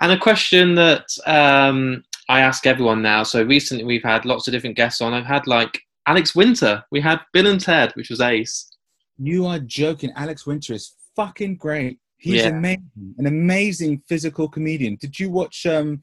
[0.00, 3.22] And a question that um, I ask everyone now.
[3.22, 5.14] So recently we've had lots of different guests on.
[5.14, 6.84] I've had like Alex Winter.
[6.90, 8.70] We had Bill and Ted, which was ace.
[9.18, 10.12] You are joking.
[10.16, 11.98] Alex Winter is fucking great.
[12.16, 12.48] He's yeah.
[12.48, 14.96] amazing, an amazing physical comedian.
[14.96, 16.02] Did you watch um,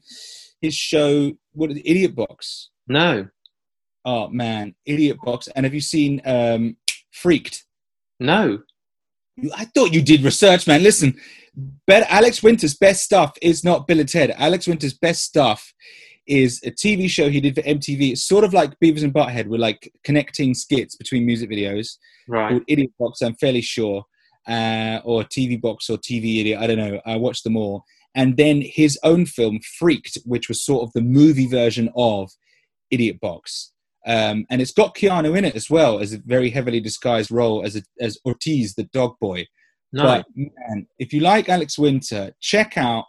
[0.60, 1.32] his show?
[1.52, 2.70] What Idiot Box?
[2.86, 3.28] No.
[4.04, 5.48] Oh man, Idiot Box.
[5.48, 6.76] And have you seen um,
[7.10, 7.64] Freaked?
[8.20, 8.60] No.
[9.56, 10.82] I thought you did research, man.
[10.82, 11.14] Listen,
[11.86, 14.34] better, Alex Winter's best stuff is not Bill and Ted.
[14.36, 15.72] Alex Winter's best stuff
[16.26, 18.12] is a TV show he did for MTV.
[18.12, 21.96] It's sort of like Beavis and Butthead, with like connecting skits between music videos.
[22.28, 22.50] Right.
[22.50, 24.04] Called Idiot Box, I'm fairly sure,
[24.46, 26.60] uh, or TV Box or TV Idiot.
[26.60, 27.00] I don't know.
[27.04, 27.84] I watched them all.
[28.14, 32.30] And then his own film, Freaked, which was sort of the movie version of
[32.90, 33.71] Idiot Box.
[34.06, 37.64] Um, and it's got Keanu in it as well as a very heavily disguised role
[37.64, 39.46] as a, as Ortiz, the dog boy.
[39.92, 40.02] No.
[40.02, 43.04] But man, if you like Alex Winter, check out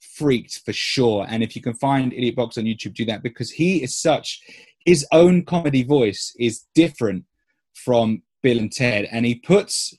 [0.00, 1.26] Freaked for sure.
[1.28, 4.40] And if you can find Idiot Box on YouTube, do that because he is such
[4.84, 7.24] his own comedy voice is different
[7.74, 9.94] from Bill and Ted, and he puts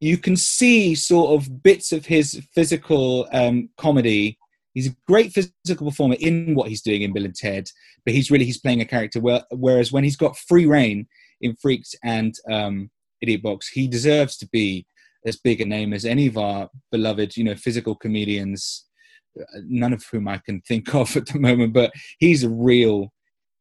[0.00, 4.38] you can see sort of bits of his physical um, comedy
[4.76, 7.68] he's a great physical performer in what he's doing in Bill and Ted,
[8.04, 9.20] but he's really he's playing a character.
[9.50, 11.08] whereas when he's got free reign
[11.40, 12.90] in Freaks and um,
[13.22, 14.86] Idiot Box, he deserves to be
[15.24, 18.84] as big a name as any of our beloved, you know, physical comedians.
[19.38, 23.12] Uh, none of whom I can think of at the moment, but he's a real.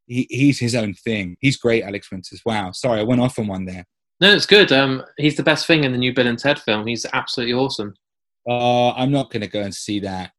[0.08, 1.38] He, he's his own thing.
[1.40, 2.42] He's great, Alex Winters.
[2.46, 2.72] Wow.
[2.72, 3.86] Sorry, I went off on one there.
[4.22, 4.72] No, it's good.
[4.72, 6.86] Um, he's the best thing in the new Bill and Ted film.
[6.86, 7.96] He's absolutely awesome.
[8.48, 10.32] Uh, I'm not going to go and see that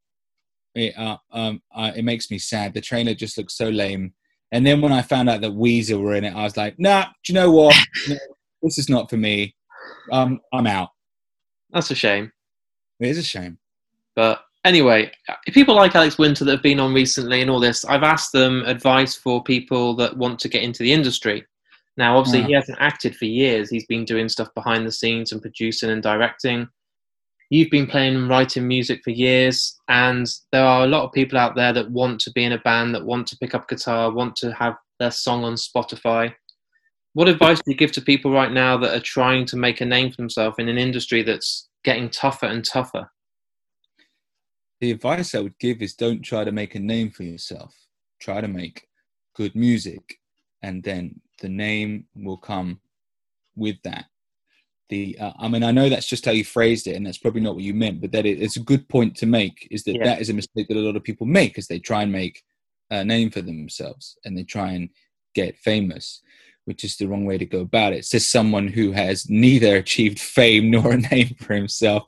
[0.76, 2.74] it, uh, um, uh, it makes me sad.
[2.74, 4.12] The trailer just looks so lame.
[4.52, 7.04] And then when I found out that Weezer were in it, I was like, nah,
[7.24, 7.74] do you know what?
[8.08, 8.16] no,
[8.62, 9.54] this is not for me.
[10.12, 10.90] Um, I'm out.
[11.70, 12.30] That's a shame.
[13.00, 13.58] It is a shame.
[14.14, 15.10] But anyway,
[15.48, 18.62] people like Alex Winter that have been on recently and all this, I've asked them
[18.66, 21.44] advice for people that want to get into the industry.
[21.96, 22.46] Now, obviously, yeah.
[22.46, 23.70] he hasn't acted for years.
[23.70, 26.68] He's been doing stuff behind the scenes and producing and directing
[27.50, 31.38] you've been playing and writing music for years, and there are a lot of people
[31.38, 34.10] out there that want to be in a band, that want to pick up guitar,
[34.10, 36.34] want to have their song on Spotify.
[37.12, 39.86] What advice do you give to people right now that are trying to make a
[39.86, 43.10] name for themselves in an industry that's getting tougher and tougher?
[44.80, 47.74] The advice I would give is don't try to make a name for yourself.
[48.20, 48.88] Try to make
[49.34, 50.18] good music,
[50.62, 52.80] and then the name will come
[53.54, 54.06] with that
[54.88, 57.40] the uh, i mean i know that's just how you phrased it and that's probably
[57.40, 59.96] not what you meant but that it, it's a good point to make is that
[59.96, 60.04] yeah.
[60.04, 62.42] that is a mistake that a lot of people make as they try and make
[62.90, 64.88] a name for themselves and they try and
[65.34, 66.22] get famous
[66.66, 70.20] which is the wrong way to go about it says someone who has neither achieved
[70.20, 72.04] fame nor a name for himself.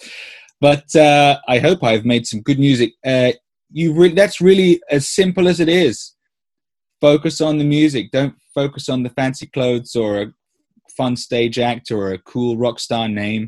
[0.61, 2.93] But uh, i hope i've made some good music.
[3.07, 3.33] Uh,
[3.71, 6.15] you re- that's really as simple as it is.
[7.01, 8.11] Focus on the music.
[8.11, 10.33] Don't focus on the fancy clothes or a
[10.99, 13.45] fun stage act or a cool rock star name.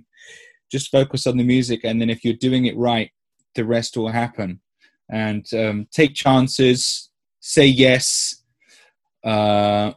[0.73, 3.11] Just focus on the music, and then if you're doing it right,
[3.57, 4.61] the rest will happen.
[5.11, 8.43] and um, take chances, say yes.
[9.25, 9.93] Uh,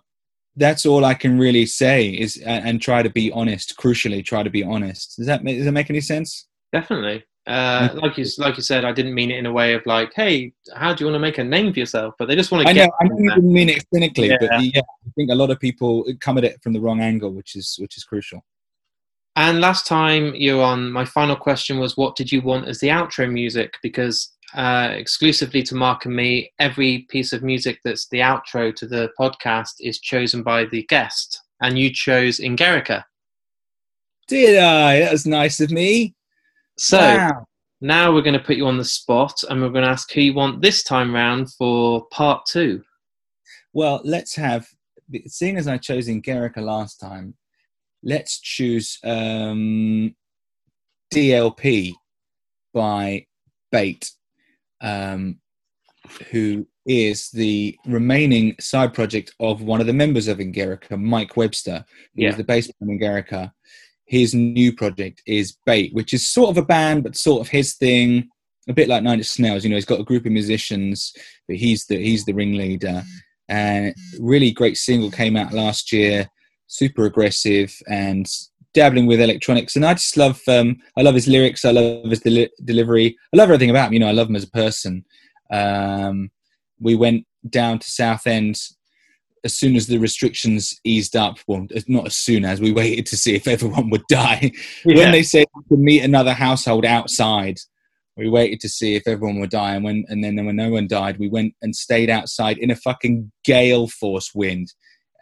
[0.56, 3.78] that's all I can really say is and, try to be honest.
[3.78, 5.18] Crucially, try to be honest.
[5.18, 6.47] Does that make, does that make any sense?
[6.72, 7.24] Definitely.
[7.45, 10.13] Uh, like you like you said, I didn't mean it in a way of like,
[10.13, 12.63] "Hey, how do you want to make a name for yourself?" But they just want
[12.63, 12.69] to.
[12.69, 12.89] I know.
[13.01, 14.37] I know you didn't mean it cynically, yeah.
[14.39, 17.31] but yeah, I think a lot of people come at it from the wrong angle,
[17.31, 18.45] which is which is crucial.
[19.35, 22.79] And last time you were on, my final question was, "What did you want as
[22.79, 28.07] the outro music?" Because uh, exclusively to Mark and me, every piece of music that's
[28.07, 33.03] the outro to the podcast is chosen by the guest, and you chose Engerica.
[34.29, 34.99] Did I?
[34.99, 36.15] That was nice of me.
[36.78, 37.45] So wow.
[37.82, 40.21] now we're going to put you on the spot, and we're going to ask who
[40.21, 42.84] you want this time round for part two.
[43.74, 44.67] Well, let's have.
[45.28, 47.36] Seeing as I chose Engerica last time,
[48.01, 50.15] let's choose um,
[51.13, 51.93] DLP
[52.74, 53.28] by
[53.71, 54.09] Bait
[54.84, 55.39] um,
[56.30, 61.84] who is the remaining side project of one of the members of Engerica, Mike Webster,
[62.13, 62.30] who yeah.
[62.30, 63.51] is the bass player in Engerica.
[64.14, 67.74] His new project is Bait, which is sort of a band, but sort of his
[67.74, 68.30] thing,
[68.70, 69.64] a bit like Nine Inch Nails.
[69.64, 71.11] You know, he's got a group of musicians,
[71.47, 73.01] but he's the he's the ringleader.
[73.49, 76.30] And really great single came out last year,
[76.68, 78.28] super aggressive and
[78.76, 81.66] dabbling with electronics, and I just love um, I love his lyrics.
[81.66, 83.18] I love his deli- delivery.
[83.34, 83.93] I love everything about him.
[83.93, 85.05] You know, I love him as a person.
[85.49, 86.30] Um,
[86.80, 88.59] we went down to Southend
[89.43, 91.37] as soon as the restrictions eased up.
[91.47, 94.51] Well, not as soon as we waited to see if everyone would die.
[94.85, 94.97] Yeah.
[94.97, 97.57] When they said to meet another household outside,
[98.17, 99.75] we waited to see if everyone would die.
[99.75, 102.75] And when and then when no one died, we went and stayed outside in a
[102.75, 104.73] fucking gale force wind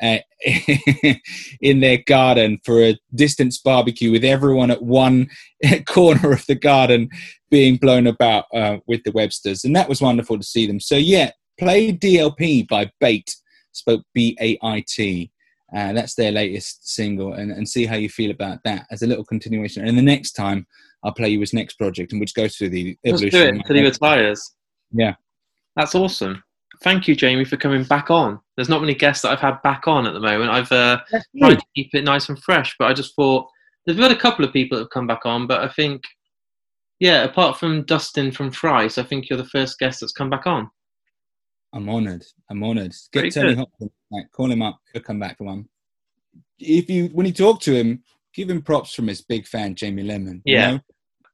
[0.01, 0.17] uh,
[1.61, 5.27] in their garden for a distance barbecue with everyone at one
[5.85, 7.09] corner of the garden
[7.49, 9.63] being blown about uh, with the Websters.
[9.63, 10.79] And that was wonderful to see them.
[10.79, 13.35] So, yeah, play DLP by Bait,
[13.71, 15.31] spoke B A I T.
[15.75, 19.07] Uh, that's their latest single, and, and see how you feel about that as a
[19.07, 19.87] little continuation.
[19.87, 20.67] And the next time,
[21.03, 23.39] I'll play you his next project, and which goes through the evolution.
[23.39, 24.55] Let's do it until he retires.
[24.91, 25.15] Yeah,
[25.75, 26.43] that's awesome
[26.81, 28.39] thank you, Jamie, for coming back on.
[28.55, 30.51] There's not many guests that I've had back on at the moment.
[30.51, 30.99] I've uh,
[31.37, 33.47] tried to keep it nice and fresh, but I just thought
[33.85, 36.03] there's been a couple of people that have come back on, but I think,
[36.99, 40.45] yeah, apart from Dustin from Thrice, I think you're the first guest that's come back
[40.45, 40.69] on.
[41.73, 42.25] I'm honoured.
[42.49, 42.93] I'm honoured.
[43.11, 44.79] Get Tony Hopkins, like, call him up.
[44.93, 45.67] He'll come back for one.
[46.59, 48.03] If you, when you talk to him,
[48.33, 50.41] give him props from his big fan Jamie Lenman.
[50.45, 50.79] Yeah, know?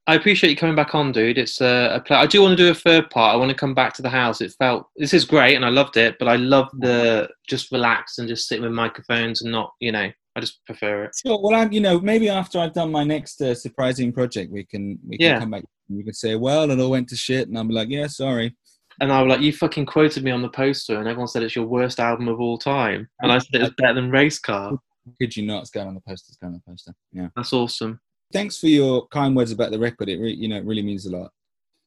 [0.06, 1.36] I appreciate you coming back on, dude.
[1.36, 2.16] It's a, a play.
[2.16, 3.34] I do want to do a third part.
[3.34, 4.40] I want to come back to the house.
[4.40, 6.18] It felt this is great, and I loved it.
[6.18, 10.10] But I love the just relax and just sit with microphones and not, you know,
[10.34, 11.10] I just prefer it.
[11.26, 11.38] Sure.
[11.42, 14.98] Well, I'm, you know, maybe after I've done my next uh, surprising project, we can
[15.06, 15.40] we can yeah.
[15.40, 15.64] come back.
[15.90, 18.56] You can say, well, it all went to shit, and I'm like, yeah, sorry.
[19.00, 21.54] And I was like, you fucking quoted me on the poster, and everyone said it's
[21.54, 24.78] your worst album of all time, and I said it's better than Race Car.
[25.20, 25.62] Could you not?
[25.62, 26.26] It's going on the poster.
[26.30, 26.92] It's going on the poster.
[27.12, 27.28] Yeah.
[27.36, 28.00] That's awesome
[28.32, 30.08] thanks for your kind words about the record.
[30.08, 31.32] It re- you know it really means a lot.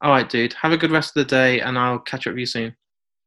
[0.01, 0.53] All right, dude.
[0.53, 2.75] Have a good rest of the day, and I'll catch up with you soon.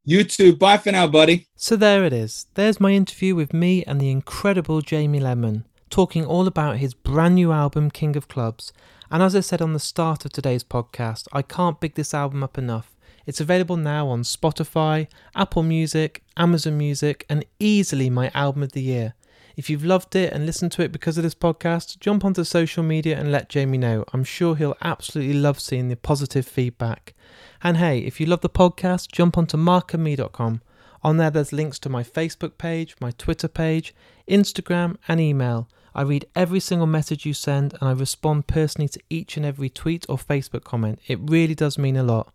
[0.04, 0.56] You too.
[0.56, 1.46] Bye for now, buddy.
[1.56, 2.46] So there it is.
[2.54, 7.36] There's my interview with me and the incredible Jamie Lenman, talking all about his brand
[7.36, 8.72] new album, King of Clubs.
[9.10, 12.42] And as I said on the start of today's podcast, I can't big this album
[12.42, 12.93] up enough.
[13.26, 18.82] It's available now on Spotify, Apple Music, Amazon Music, and easily my album of the
[18.82, 19.14] year.
[19.56, 22.82] If you've loved it and listened to it because of this podcast, jump onto social
[22.82, 24.04] media and let Jamie know.
[24.12, 27.14] I'm sure he'll absolutely love seeing the positive feedback.
[27.62, 30.60] And hey, if you love the podcast, jump onto markandme.com.
[31.02, 33.94] On there, there's links to my Facebook page, my Twitter page,
[34.28, 35.68] Instagram, and email.
[35.94, 39.70] I read every single message you send and I respond personally to each and every
[39.70, 40.98] tweet or Facebook comment.
[41.06, 42.32] It really does mean a lot.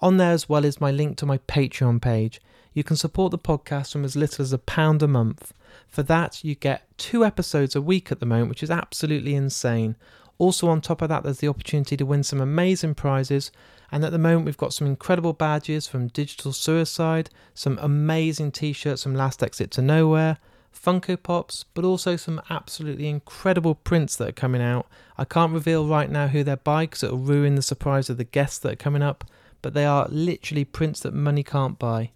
[0.00, 2.40] On there as well is my link to my Patreon page.
[2.72, 5.52] You can support the podcast from as little as a pound a month.
[5.88, 9.96] For that, you get two episodes a week at the moment, which is absolutely insane.
[10.38, 13.50] Also, on top of that, there's the opportunity to win some amazing prizes.
[13.90, 18.72] And at the moment, we've got some incredible badges from Digital Suicide, some amazing t
[18.72, 20.38] shirts from Last Exit to Nowhere,
[20.72, 24.86] Funko Pops, but also some absolutely incredible prints that are coming out.
[25.16, 28.24] I can't reveal right now who they're by because it'll ruin the surprise of the
[28.24, 29.24] guests that are coming up,
[29.62, 32.12] but they are literally prints that money can't buy.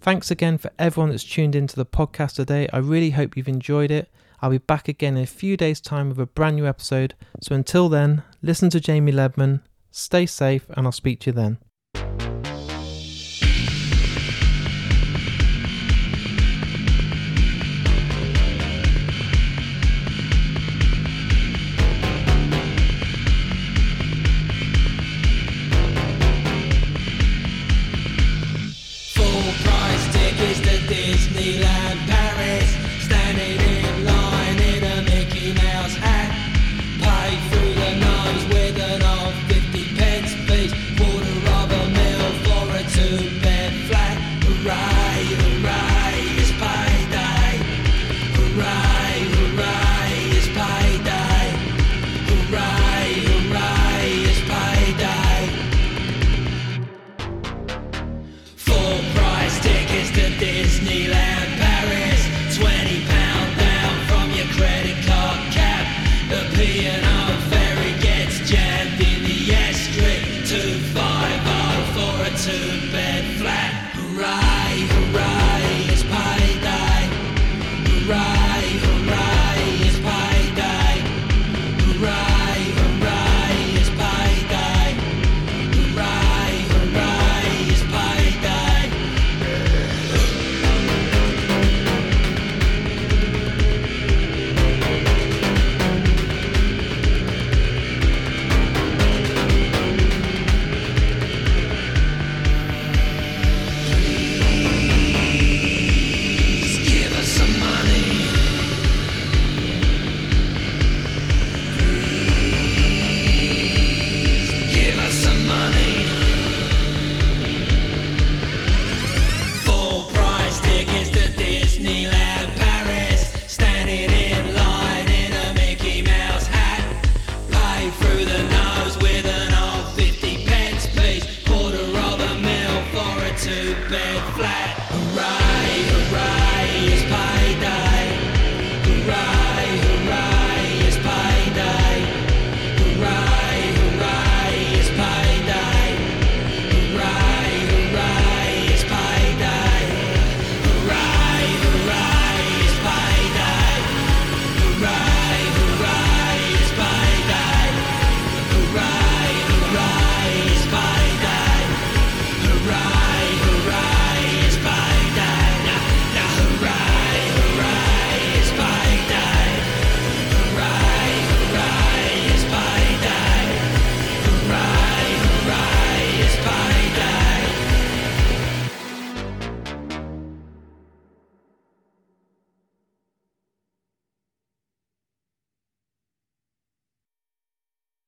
[0.00, 2.68] Thanks again for everyone that's tuned into the podcast today.
[2.72, 4.10] I really hope you've enjoyed it.
[4.42, 7.14] I'll be back again in a few days' time with a brand new episode.
[7.40, 12.33] So until then, listen to Jamie Lenman, stay safe, and I'll speak to you then.